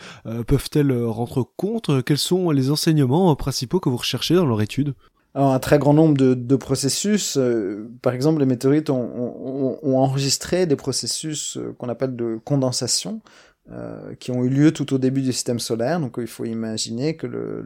peuvent-elles 0.47 0.93
rendre 1.05 1.49
compte? 1.57 2.05
Quels 2.05 2.19
sont 2.19 2.51
les 2.51 2.71
enseignements 2.71 3.35
principaux 3.35 3.81
que 3.81 3.89
vous 3.89 3.97
recherchez 3.97 4.35
dans 4.35 4.47
leur 4.47 4.63
étude? 4.63 4.95
Alors, 5.35 5.55
un 5.55 5.59
très 5.59 5.79
grand 5.79 5.95
nombre 5.95 6.15
de, 6.15 6.57
processus, 6.57 7.39
euh, 7.39 7.91
par 8.03 8.13
exemple, 8.13 8.41
les 8.41 8.47
météorites 8.47 8.91
ont, 8.91 9.79
ont, 9.83 9.97
enregistré 9.97 10.67
des 10.67 10.77
processus 10.77 11.57
euh, 11.57 11.75
qu'on 11.79 11.89
appelle 11.89 12.17
de 12.17 12.39
condensation, 12.45 13.23
euh, 13.71 14.17
qui 14.17 14.33
ont 14.33 14.43
eu 14.43 14.49
lieu 14.49 14.73
tout 14.73 14.93
au 14.93 14.99
début 14.99 15.23
du 15.23 15.33
système 15.33 15.61
solaire. 15.61 16.01
Donc, 16.01 16.17
il 16.19 16.27
faut 16.27 16.45
imaginer 16.45 17.15
que 17.15 17.29
le, 17.29 17.65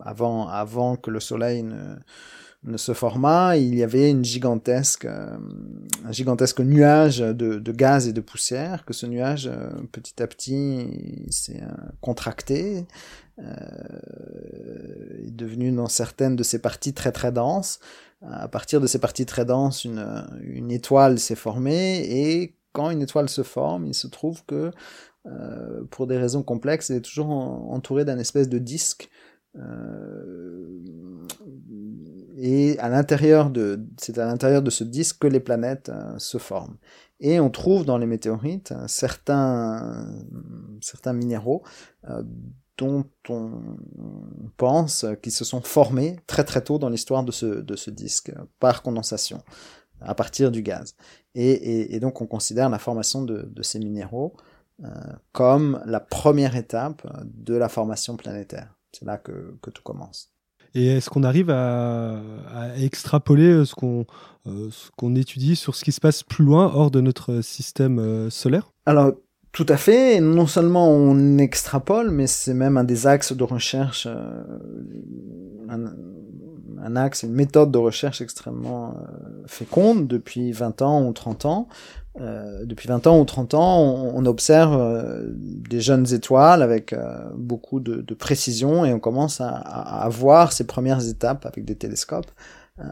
avant, 0.00 0.48
avant 0.48 0.96
que 0.96 1.12
le 1.12 1.20
Soleil 1.20 1.62
ne, 1.62 1.94
ne 2.64 2.76
se 2.76 2.92
forma, 2.92 3.56
il 3.56 3.76
y 3.76 3.84
avait 3.84 4.10
une 4.10 4.24
gigantesque, 4.24 5.04
euh, 5.04 5.38
un 6.04 6.10
gigantesque 6.10 6.58
nuage 6.58 7.20
de, 7.20 7.60
de, 7.60 7.72
gaz 7.72 8.08
et 8.08 8.12
de 8.12 8.20
poussière, 8.20 8.84
que 8.84 8.92
ce 8.92 9.06
nuage, 9.06 9.46
euh, 9.46 9.70
petit 9.92 10.20
à 10.20 10.26
petit, 10.26 11.28
s'est 11.30 11.62
contracté, 12.00 12.84
est 13.38 15.30
devenu 15.30 15.70
dans 15.70 15.86
certaines 15.86 16.34
de 16.34 16.42
ces 16.42 16.58
parties 16.58 16.94
très 16.94 17.12
très 17.12 17.30
denses. 17.30 17.78
À 18.22 18.48
partir 18.48 18.80
de 18.80 18.88
ces 18.88 18.98
parties 18.98 19.24
très 19.24 19.44
denses, 19.44 19.84
une, 19.84 20.04
une 20.42 20.72
étoile 20.72 21.20
s'est 21.20 21.36
formée 21.36 22.00
et 22.00 22.56
quand 22.72 22.90
une 22.90 23.02
étoile 23.02 23.28
se 23.28 23.42
forme, 23.42 23.86
il 23.86 23.94
se 23.94 24.06
trouve 24.06 24.44
que 24.44 24.70
euh, 25.26 25.82
pour 25.90 26.06
des 26.06 26.16
raisons 26.16 26.42
complexes, 26.42 26.90
elle 26.90 26.96
est 26.96 27.02
toujours 27.02 27.30
en, 27.30 27.72
entourée 27.72 28.04
d'un 28.04 28.18
espèce 28.18 28.48
de 28.48 28.58
disque. 28.58 29.10
Euh, 29.56 30.80
et 32.36 32.78
à 32.78 32.88
l'intérieur 32.88 33.50
de, 33.50 33.84
c'est 33.98 34.18
à 34.18 34.26
l'intérieur 34.26 34.62
de 34.62 34.70
ce 34.70 34.84
disque 34.84 35.18
que 35.20 35.26
les 35.26 35.40
planètes 35.40 35.90
euh, 35.90 36.18
se 36.18 36.38
forment. 36.38 36.76
Et 37.18 37.38
on 37.38 37.50
trouve 37.50 37.84
dans 37.84 37.98
les 37.98 38.06
météorites 38.06 38.72
certains, 38.86 40.10
certains 40.80 41.12
minéraux 41.12 41.62
dont 42.78 43.04
on 43.28 43.60
pense 44.56 45.04
qu'ils 45.22 45.32
se 45.32 45.44
sont 45.44 45.60
formés 45.60 46.18
très 46.26 46.44
très 46.44 46.62
tôt 46.62 46.78
dans 46.78 46.88
l'histoire 46.88 47.22
de 47.22 47.30
ce, 47.30 47.44
de 47.44 47.76
ce 47.76 47.90
disque, 47.90 48.32
par 48.58 48.82
condensation, 48.82 49.42
à 50.00 50.14
partir 50.14 50.50
du 50.50 50.62
gaz. 50.62 50.94
Et, 51.34 51.50
et, 51.50 51.94
et 51.94 52.00
donc 52.00 52.20
on 52.20 52.26
considère 52.26 52.68
la 52.68 52.78
formation 52.78 53.22
de, 53.22 53.48
de 53.50 53.62
ces 53.62 53.78
minéraux 53.78 54.34
euh, 54.84 54.88
comme 55.32 55.82
la 55.84 56.00
première 56.00 56.56
étape 56.56 57.06
de 57.24 57.54
la 57.54 57.68
formation 57.68 58.16
planétaire. 58.16 58.74
C'est 58.92 59.04
là 59.04 59.18
que, 59.18 59.56
que 59.60 59.70
tout 59.70 59.82
commence. 59.82 60.32
Et 60.74 60.86
est-ce 60.86 61.10
qu'on 61.10 61.24
arrive 61.24 61.50
à, 61.50 62.20
à, 62.54 62.76
extrapoler 62.78 63.64
ce 63.64 63.74
qu'on 63.74 64.06
euh, 64.46 64.70
ce 64.70 64.90
qu'on 64.96 65.14
étudie 65.16 65.56
sur 65.56 65.74
ce 65.74 65.84
qui 65.84 65.92
se 65.92 66.00
passe 66.00 66.22
plus 66.22 66.44
loin, 66.44 66.72
hors 66.72 66.90
de 66.90 67.00
notre 67.00 67.40
système 67.42 67.98
euh, 67.98 68.30
solaire? 68.30 68.72
Alors, 68.86 69.12
tout 69.52 69.66
à 69.68 69.76
fait. 69.76 70.20
Non 70.20 70.46
seulement 70.46 70.88
on 70.88 71.38
extrapole, 71.38 72.10
mais 72.10 72.26
c'est 72.26 72.54
même 72.54 72.76
un 72.76 72.84
des 72.84 73.06
axes 73.06 73.32
de 73.32 73.44
recherche, 73.44 74.06
euh, 74.08 74.42
un, 75.68 76.96
axe, 76.96 77.24
une 77.24 77.32
méthode 77.32 77.70
de 77.70 77.78
recherche 77.78 78.20
extrêmement 78.20 78.94
euh, 78.94 79.42
féconde 79.46 80.06
depuis 80.06 80.52
20 80.52 80.82
ans 80.82 81.06
ou 81.06 81.12
30 81.12 81.44
ans. 81.46 81.68
Euh, 82.20 82.64
depuis 82.64 82.88
20 82.88 83.06
ans 83.06 83.20
ou 83.20 83.24
30 83.24 83.54
ans, 83.54 83.80
on, 84.14 84.24
observe 84.26 85.24
des 85.28 85.80
jeunes 85.80 86.12
étoiles 86.12 86.62
avec 86.62 86.94
beaucoup 87.34 87.80
de, 87.80 88.14
précision 88.14 88.84
et 88.84 88.92
on 88.92 89.00
commence 89.00 89.40
à, 89.40 90.08
voir 90.10 90.52
ces 90.52 90.64
premières 90.64 91.06
étapes 91.06 91.46
avec 91.46 91.64
des 91.64 91.76
télescopes, 91.76 92.30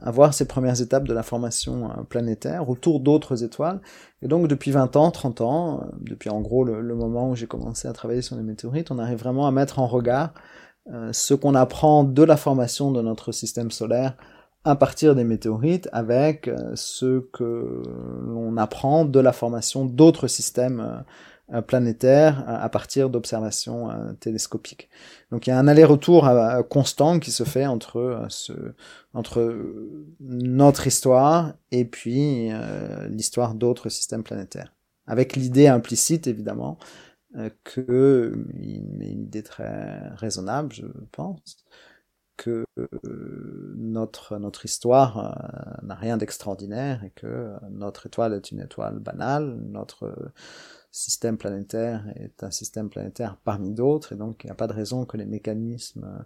à 0.02 0.10
voir 0.10 0.34
ces 0.34 0.46
premières 0.46 0.80
étapes 0.80 1.04
de 1.04 1.14
la 1.14 1.22
formation 1.22 1.90
planétaire 2.08 2.68
autour 2.68 3.00
d'autres 3.00 3.44
étoiles. 3.44 3.80
Et 4.22 4.28
donc 4.28 4.48
depuis 4.48 4.70
20 4.70 4.96
ans, 4.96 5.10
30 5.10 5.40
ans, 5.40 5.86
depuis 6.00 6.30
en 6.30 6.40
gros 6.40 6.64
le, 6.64 6.80
le 6.80 6.94
moment 6.94 7.30
où 7.30 7.36
j'ai 7.36 7.46
commencé 7.46 7.88
à 7.88 7.92
travailler 7.92 8.22
sur 8.22 8.36
les 8.36 8.42
météorites, 8.42 8.90
on 8.90 8.98
arrive 8.98 9.18
vraiment 9.18 9.46
à 9.46 9.50
mettre 9.50 9.78
en 9.78 9.86
regard 9.86 10.34
ce 11.12 11.34
qu'on 11.34 11.54
apprend 11.54 12.02
de 12.04 12.22
la 12.22 12.36
formation 12.36 12.90
de 12.90 13.02
notre 13.02 13.32
système 13.32 13.70
solaire 13.70 14.14
à 14.64 14.74
partir 14.74 15.14
des 15.14 15.24
météorites 15.24 15.88
avec 15.92 16.50
ce 16.74 17.20
que 17.32 17.82
l'on 18.26 18.56
apprend 18.56 19.04
de 19.04 19.20
la 19.20 19.32
formation 19.32 19.84
d'autres 19.84 20.28
systèmes 20.28 21.04
planétaires 21.66 22.44
à 22.46 22.68
partir 22.68 23.10
d'observations 23.10 23.88
télescopiques. 24.20 24.88
Donc 25.30 25.46
il 25.46 25.50
y 25.50 25.52
a 25.52 25.58
un 25.58 25.68
aller-retour 25.68 26.28
constant 26.68 27.18
qui 27.18 27.30
se 27.30 27.44
fait 27.44 27.66
entre 27.66 28.26
ce, 28.28 28.52
entre 29.14 29.56
notre 30.20 30.86
histoire 30.86 31.54
et 31.70 31.84
puis 31.84 32.50
l'histoire 33.08 33.54
d'autres 33.54 33.88
systèmes 33.88 34.22
planétaires. 34.22 34.74
Avec 35.06 35.36
l'idée 35.36 35.68
implicite 35.68 36.26
évidemment 36.26 36.78
que 37.64 38.46
une 38.54 39.02
idée 39.02 39.42
très 39.42 40.08
raisonnable, 40.16 40.72
je 40.72 40.86
pense, 41.12 41.64
que 42.38 42.64
notre, 43.76 44.38
notre 44.38 44.64
histoire 44.64 45.18
euh, 45.18 45.86
n'a 45.86 45.94
rien 45.94 46.16
d'extraordinaire 46.16 47.04
et 47.04 47.10
que 47.10 47.52
notre 47.70 48.06
étoile 48.06 48.32
est 48.32 48.50
une 48.50 48.60
étoile 48.60 49.00
banale, 49.00 49.58
notre 49.66 50.14
système 50.90 51.36
planétaire 51.36 52.04
est 52.16 52.42
un 52.42 52.50
système 52.50 52.88
planétaire 52.88 53.36
parmi 53.44 53.72
d'autres, 53.72 54.12
et 54.12 54.16
donc 54.16 54.44
il 54.44 54.46
n'y 54.46 54.50
a 54.50 54.54
pas 54.54 54.66
de 54.66 54.72
raison 54.72 55.04
que 55.04 55.16
les 55.16 55.26
mécanismes 55.26 56.24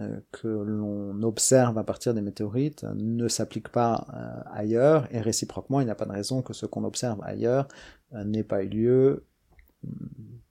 euh, 0.00 0.20
que 0.32 0.48
l'on 0.48 1.22
observe 1.22 1.78
à 1.78 1.84
partir 1.84 2.14
des 2.14 2.22
météorites 2.22 2.84
ne 2.94 3.28
s'appliquent 3.28 3.70
pas 3.70 4.06
euh, 4.14 4.50
ailleurs, 4.52 5.06
et 5.14 5.20
réciproquement, 5.20 5.80
il 5.80 5.84
n'y 5.84 5.90
a 5.90 5.94
pas 5.94 6.06
de 6.06 6.12
raison 6.12 6.42
que 6.42 6.52
ce 6.52 6.66
qu'on 6.66 6.84
observe 6.84 7.20
ailleurs 7.22 7.68
n'ait 8.12 8.44
pas 8.44 8.62
eu 8.62 8.68
lieu 8.68 9.24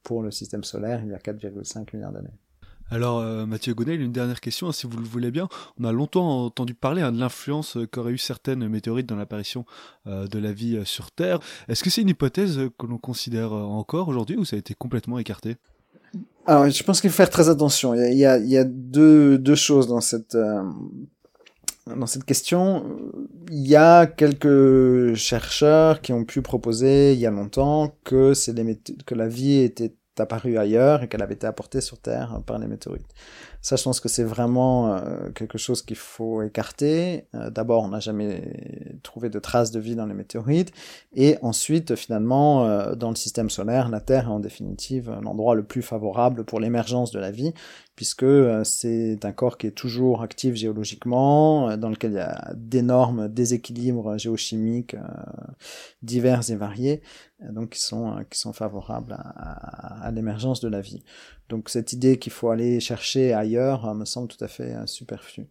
pour 0.03 0.21
le 0.21 0.31
système 0.31 0.63
solaire 0.63 1.01
il 1.03 1.09
y 1.09 1.13
a 1.13 1.17
4,5 1.17 1.95
milliards 1.95 2.11
d'années. 2.11 2.37
Alors 2.93 3.21
euh, 3.21 3.47
Mathieu 3.47 3.73
Gonel, 3.73 4.01
une 4.01 4.11
dernière 4.11 4.39
question, 4.39 4.71
si 4.71 4.85
vous 4.85 4.97
le 4.97 5.03
voulez 5.03 5.31
bien. 5.31 5.49
On 5.79 5.83
a 5.83 5.91
longtemps 5.91 6.45
entendu 6.45 6.75
parler 6.75 7.01
hein, 7.01 7.11
de 7.11 7.19
l'influence 7.19 7.75
qu'auraient 7.91 8.11
eu 8.11 8.19
certaines 8.19 8.67
météorites 8.67 9.07
dans 9.07 9.15
l'apparition 9.15 9.65
euh, 10.05 10.27
de 10.27 10.37
la 10.37 10.53
vie 10.53 10.77
euh, 10.77 10.85
sur 10.85 11.09
Terre. 11.09 11.39
Est-ce 11.67 11.83
que 11.83 11.89
c'est 11.89 12.01
une 12.01 12.09
hypothèse 12.09 12.59
que 12.77 12.85
l'on 12.85 12.99
considère 12.99 13.51
encore 13.51 14.09
aujourd'hui 14.09 14.35
ou 14.37 14.45
ça 14.45 14.57
a 14.57 14.59
été 14.59 14.75
complètement 14.75 15.17
écarté? 15.17 15.57
Alors 16.45 16.69
je 16.69 16.83
pense 16.83 17.01
qu'il 17.01 17.09
faut 17.09 17.15
faire 17.15 17.31
très 17.31 17.49
attention. 17.49 17.95
Il 17.95 18.15
y 18.15 18.25
a, 18.27 18.63
deux, 18.63 19.55
choses 19.55 19.87
dans 19.87 20.01
cette, 20.01 20.37
dans 21.87 22.05
cette 22.05 22.25
question. 22.25 22.85
Il 23.49 23.65
y 23.67 23.75
a 23.75 24.05
quelques 24.05 25.15
chercheurs 25.15 25.99
qui 26.01 26.13
ont 26.13 26.25
pu 26.25 26.43
proposer 26.43 27.13
il 27.13 27.19
y 27.19 27.25
a 27.25 27.31
longtemps 27.31 27.95
que, 28.03 28.35
c'est 28.35 28.53
que 29.03 29.15
la 29.15 29.27
vie 29.27 29.61
était 29.61 29.95
apparue 30.21 30.57
ailleurs 30.57 31.03
et 31.03 31.07
qu'elle 31.07 31.21
avait 31.21 31.33
été 31.33 31.47
apportée 31.47 31.81
sur 31.81 31.99
Terre 31.99 32.41
par 32.45 32.59
les 32.59 32.67
météorites. 32.67 33.13
Ça, 33.61 33.75
je 33.77 33.83
pense 33.83 33.99
que 33.99 34.09
c'est 34.09 34.23
vraiment 34.23 34.93
euh, 34.93 35.29
quelque 35.31 35.57
chose 35.57 35.81
qu'il 35.81 35.95
faut 35.95 36.41
écarter. 36.41 37.27
Euh, 37.33 37.49
D'abord, 37.49 37.83
on 37.83 37.89
n'a 37.89 37.99
jamais 37.99 38.99
trouvé 39.03 39.29
de 39.29 39.39
traces 39.39 39.71
de 39.71 39.79
vie 39.79 39.95
dans 39.95 40.05
les 40.05 40.13
météorites, 40.13 40.73
et 41.13 41.37
ensuite, 41.41 41.95
finalement, 41.95 42.65
euh, 42.65 42.95
dans 42.95 43.09
le 43.09 43.15
système 43.15 43.49
solaire, 43.49 43.89
la 43.89 44.01
Terre 44.01 44.25
est 44.25 44.31
en 44.31 44.39
définitive 44.39 45.15
l'endroit 45.21 45.55
le 45.55 45.63
plus 45.63 45.81
favorable 45.81 46.43
pour 46.43 46.59
l'émergence 46.59 47.11
de 47.11 47.19
la 47.19 47.31
vie, 47.31 47.53
puisque 47.95 48.23
euh, 48.23 48.63
c'est 48.63 49.23
un 49.23 49.31
corps 49.31 49.57
qui 49.57 49.67
est 49.67 49.71
toujours 49.71 50.21
actif 50.23 50.55
géologiquement, 50.55 51.69
euh, 51.69 51.77
dans 51.77 51.89
lequel 51.89 52.11
il 52.11 52.15
y 52.15 52.19
a 52.19 52.51
d'énormes 52.55 53.29
déséquilibres 53.29 54.17
géochimiques 54.17 54.95
divers 56.01 56.49
et 56.49 56.55
variés, 56.55 57.01
donc 57.51 57.71
qui 57.71 57.81
sont 57.81 58.23
qui 58.29 58.39
sont 58.39 58.53
favorables 58.53 59.13
à, 59.13 59.21
à, 59.21 60.05
à 60.05 60.11
l'émergence 60.11 60.61
de 60.61 60.67
la 60.69 60.81
vie. 60.81 61.03
Donc 61.49 61.69
cette 61.69 61.93
idée 61.93 62.17
qu'il 62.17 62.31
faut 62.31 62.49
aller 62.49 62.79
chercher 62.79 63.33
ailleurs 63.33 63.93
me 63.95 64.05
semble 64.05 64.27
tout 64.27 64.43
à 64.43 64.47
fait 64.47 64.75
superflue. 64.85 65.47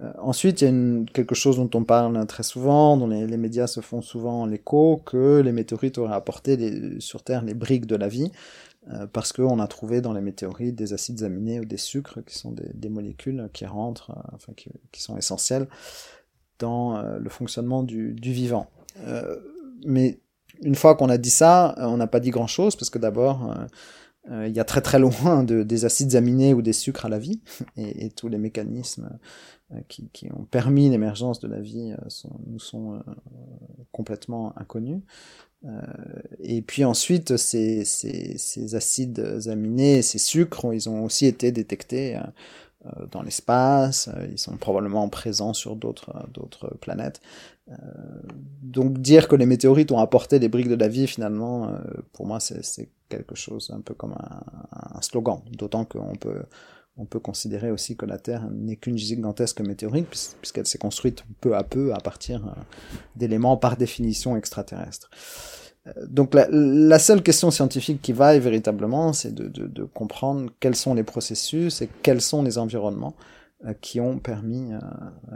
Euh, 0.00 0.12
ensuite, 0.18 0.60
il 0.60 0.64
y 0.64 0.66
a 0.66 0.70
une, 0.70 1.06
quelque 1.12 1.34
chose 1.34 1.56
dont 1.56 1.70
on 1.74 1.84
parle 1.84 2.26
très 2.26 2.42
souvent, 2.42 2.96
dont 2.96 3.06
les, 3.06 3.26
les 3.26 3.36
médias 3.36 3.66
se 3.66 3.80
font 3.80 4.02
souvent 4.02 4.46
l'écho, 4.46 5.02
que 5.04 5.40
les 5.40 5.52
météorites 5.52 5.98
auraient 5.98 6.14
apporté 6.14 6.56
les, 6.56 7.00
sur 7.00 7.22
Terre 7.22 7.44
les 7.44 7.54
briques 7.54 7.86
de 7.86 7.96
la 7.96 8.08
vie, 8.08 8.30
euh, 8.92 9.06
parce 9.06 9.32
qu'on 9.32 9.60
a 9.60 9.68
trouvé 9.68 10.00
dans 10.00 10.12
les 10.12 10.20
météorites 10.20 10.74
des 10.74 10.92
acides 10.92 11.22
aminés 11.22 11.60
ou 11.60 11.64
des 11.64 11.76
sucres 11.76 12.24
qui 12.24 12.36
sont 12.36 12.50
des, 12.50 12.70
des 12.74 12.88
molécules 12.88 13.48
qui 13.52 13.66
rentrent, 13.66 14.10
euh, 14.10 14.34
enfin 14.34 14.52
qui, 14.56 14.70
qui, 14.90 15.02
sont 15.02 15.16
essentielles 15.16 15.68
dans 16.58 17.02
le 17.02 17.28
fonctionnement 17.30 17.82
du, 17.82 18.14
du 18.14 18.32
vivant. 18.32 18.70
mais 19.84 20.20
une 20.62 20.74
fois 20.74 20.94
qu'on 20.94 21.08
a 21.08 21.18
dit 21.18 21.30
ça, 21.30 21.74
on 21.78 21.96
n'a 21.96 22.06
pas 22.06 22.20
dit 22.20 22.30
grand-chose, 22.30 22.76
parce 22.76 22.90
que 22.90 22.98
d'abord 22.98 23.54
euh, 24.30 24.48
il 24.48 24.56
y 24.56 24.60
a 24.60 24.64
très 24.64 24.80
très 24.80 24.98
loin 24.98 25.42
de, 25.42 25.62
des 25.62 25.84
acides 25.84 26.14
aminés 26.14 26.54
ou 26.54 26.62
des 26.62 26.72
sucres 26.72 27.06
à 27.06 27.08
la 27.08 27.18
vie, 27.18 27.40
et, 27.76 28.10
tous 28.10 28.28
les 28.28 28.38
mécanismes 28.38 29.18
euh, 29.72 29.80
qui, 29.88 30.30
ont 30.32 30.44
permis 30.44 30.88
l'émergence 30.88 31.40
de 31.40 31.48
la 31.48 31.60
vie 31.60 31.92
euh, 31.92 32.28
nous 32.46 32.58
sont 32.58 33.02
complètement 33.92 34.56
inconnus. 34.58 35.02
et 36.40 36.62
puis 36.62 36.84
ensuite, 36.84 37.36
ces, 37.36 37.84
ces, 37.84 38.74
acides 38.74 39.46
aminés, 39.46 40.02
ces 40.02 40.18
sucres, 40.18 40.72
ils 40.72 40.88
ont 40.88 41.04
aussi 41.04 41.26
été 41.26 41.52
détectés 41.52 42.18
dans 43.10 43.22
l'espace, 43.22 44.10
ils 44.30 44.38
sont 44.38 44.56
probablement 44.56 45.08
présents 45.08 45.54
sur 45.54 45.76
d'autres 45.76 46.12
d'autres 46.32 46.76
planètes. 46.80 47.20
donc 48.62 48.98
dire 48.98 49.26
que 49.28 49.36
les 49.36 49.46
météorites 49.46 49.90
ont 49.92 49.98
apporté 49.98 50.38
des 50.38 50.48
briques 50.48 50.68
de 50.68 50.74
la 50.74 50.88
vie, 50.88 51.06
finalement, 51.06 51.72
pour 52.12 52.26
moi, 52.26 52.40
c'est 52.40 52.90
quelque 53.08 53.34
chose 53.34 53.72
un 53.74 53.80
peu 53.80 53.94
comme 53.94 54.12
un, 54.12 54.96
un 54.96 55.02
slogan, 55.02 55.40
d'autant 55.50 55.84
qu'on 55.84 56.16
peut 56.16 56.42
on 56.96 57.06
peut 57.06 57.18
considérer 57.18 57.70
aussi 57.70 57.96
que 57.96 58.06
la 58.06 58.18
Terre 58.18 58.48
n'est 58.50 58.76
qu'une 58.76 58.96
gigantesque 58.96 59.60
météorite, 59.60 60.36
puisqu'elle 60.40 60.66
s'est 60.66 60.78
construite 60.78 61.24
peu 61.40 61.56
à 61.56 61.64
peu 61.64 61.92
à 61.92 61.98
partir 61.98 62.46
euh, 62.46 62.50
d'éléments 63.16 63.56
par 63.56 63.76
définition 63.76 64.36
extraterrestres. 64.36 65.10
Euh, 65.86 65.92
donc 66.08 66.34
la, 66.34 66.48
la, 66.50 66.98
seule 66.98 67.22
question 67.22 67.50
scientifique 67.50 68.00
qui 68.00 68.12
vaille 68.12 68.40
véritablement, 68.40 69.12
c'est 69.12 69.34
de, 69.34 69.48
de, 69.48 69.66
de, 69.66 69.84
comprendre 69.84 70.50
quels 70.60 70.76
sont 70.76 70.94
les 70.94 71.02
processus 71.02 71.82
et 71.82 71.88
quels 72.02 72.20
sont 72.20 72.42
les 72.42 72.58
environnements 72.58 73.14
euh, 73.66 73.72
qui 73.80 74.00
ont 74.00 74.18
permis 74.18 74.72
euh, 74.72 74.78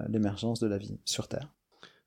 l'émergence 0.09 0.61
de 0.61 0.67
la 0.67 0.77
vie 0.77 0.99
sur 1.05 1.29
Terre. 1.29 1.49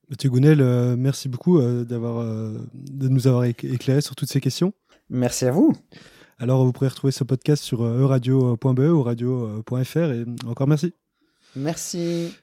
Mathieu 0.10 0.30
Gounel, 0.30 0.62
euh, 0.62 0.96
merci 0.98 1.30
beaucoup 1.30 1.62
d'avoir, 1.62 2.24
de 2.24 3.08
nous 3.08 3.28
avoir 3.28 3.46
éclairé 3.46 4.02
sur 4.02 4.16
toutes 4.16 4.30
ces 4.30 4.42
questions. 4.42 4.74
Merci 5.10 5.46
à 5.46 5.52
vous. 5.52 5.74
Alors, 6.38 6.66
vous 6.66 6.74
pourrez 6.74 6.90
retrouver 6.90 7.12
ce 7.12 7.24
podcast 7.24 7.64
sur 7.64 7.84
euradio.be 7.84 8.80
ou 8.80 9.04
radio.fr. 9.04 9.98
Et 9.98 10.26
encore 10.46 10.68
merci. 10.68 10.94
Merci. 11.56 12.34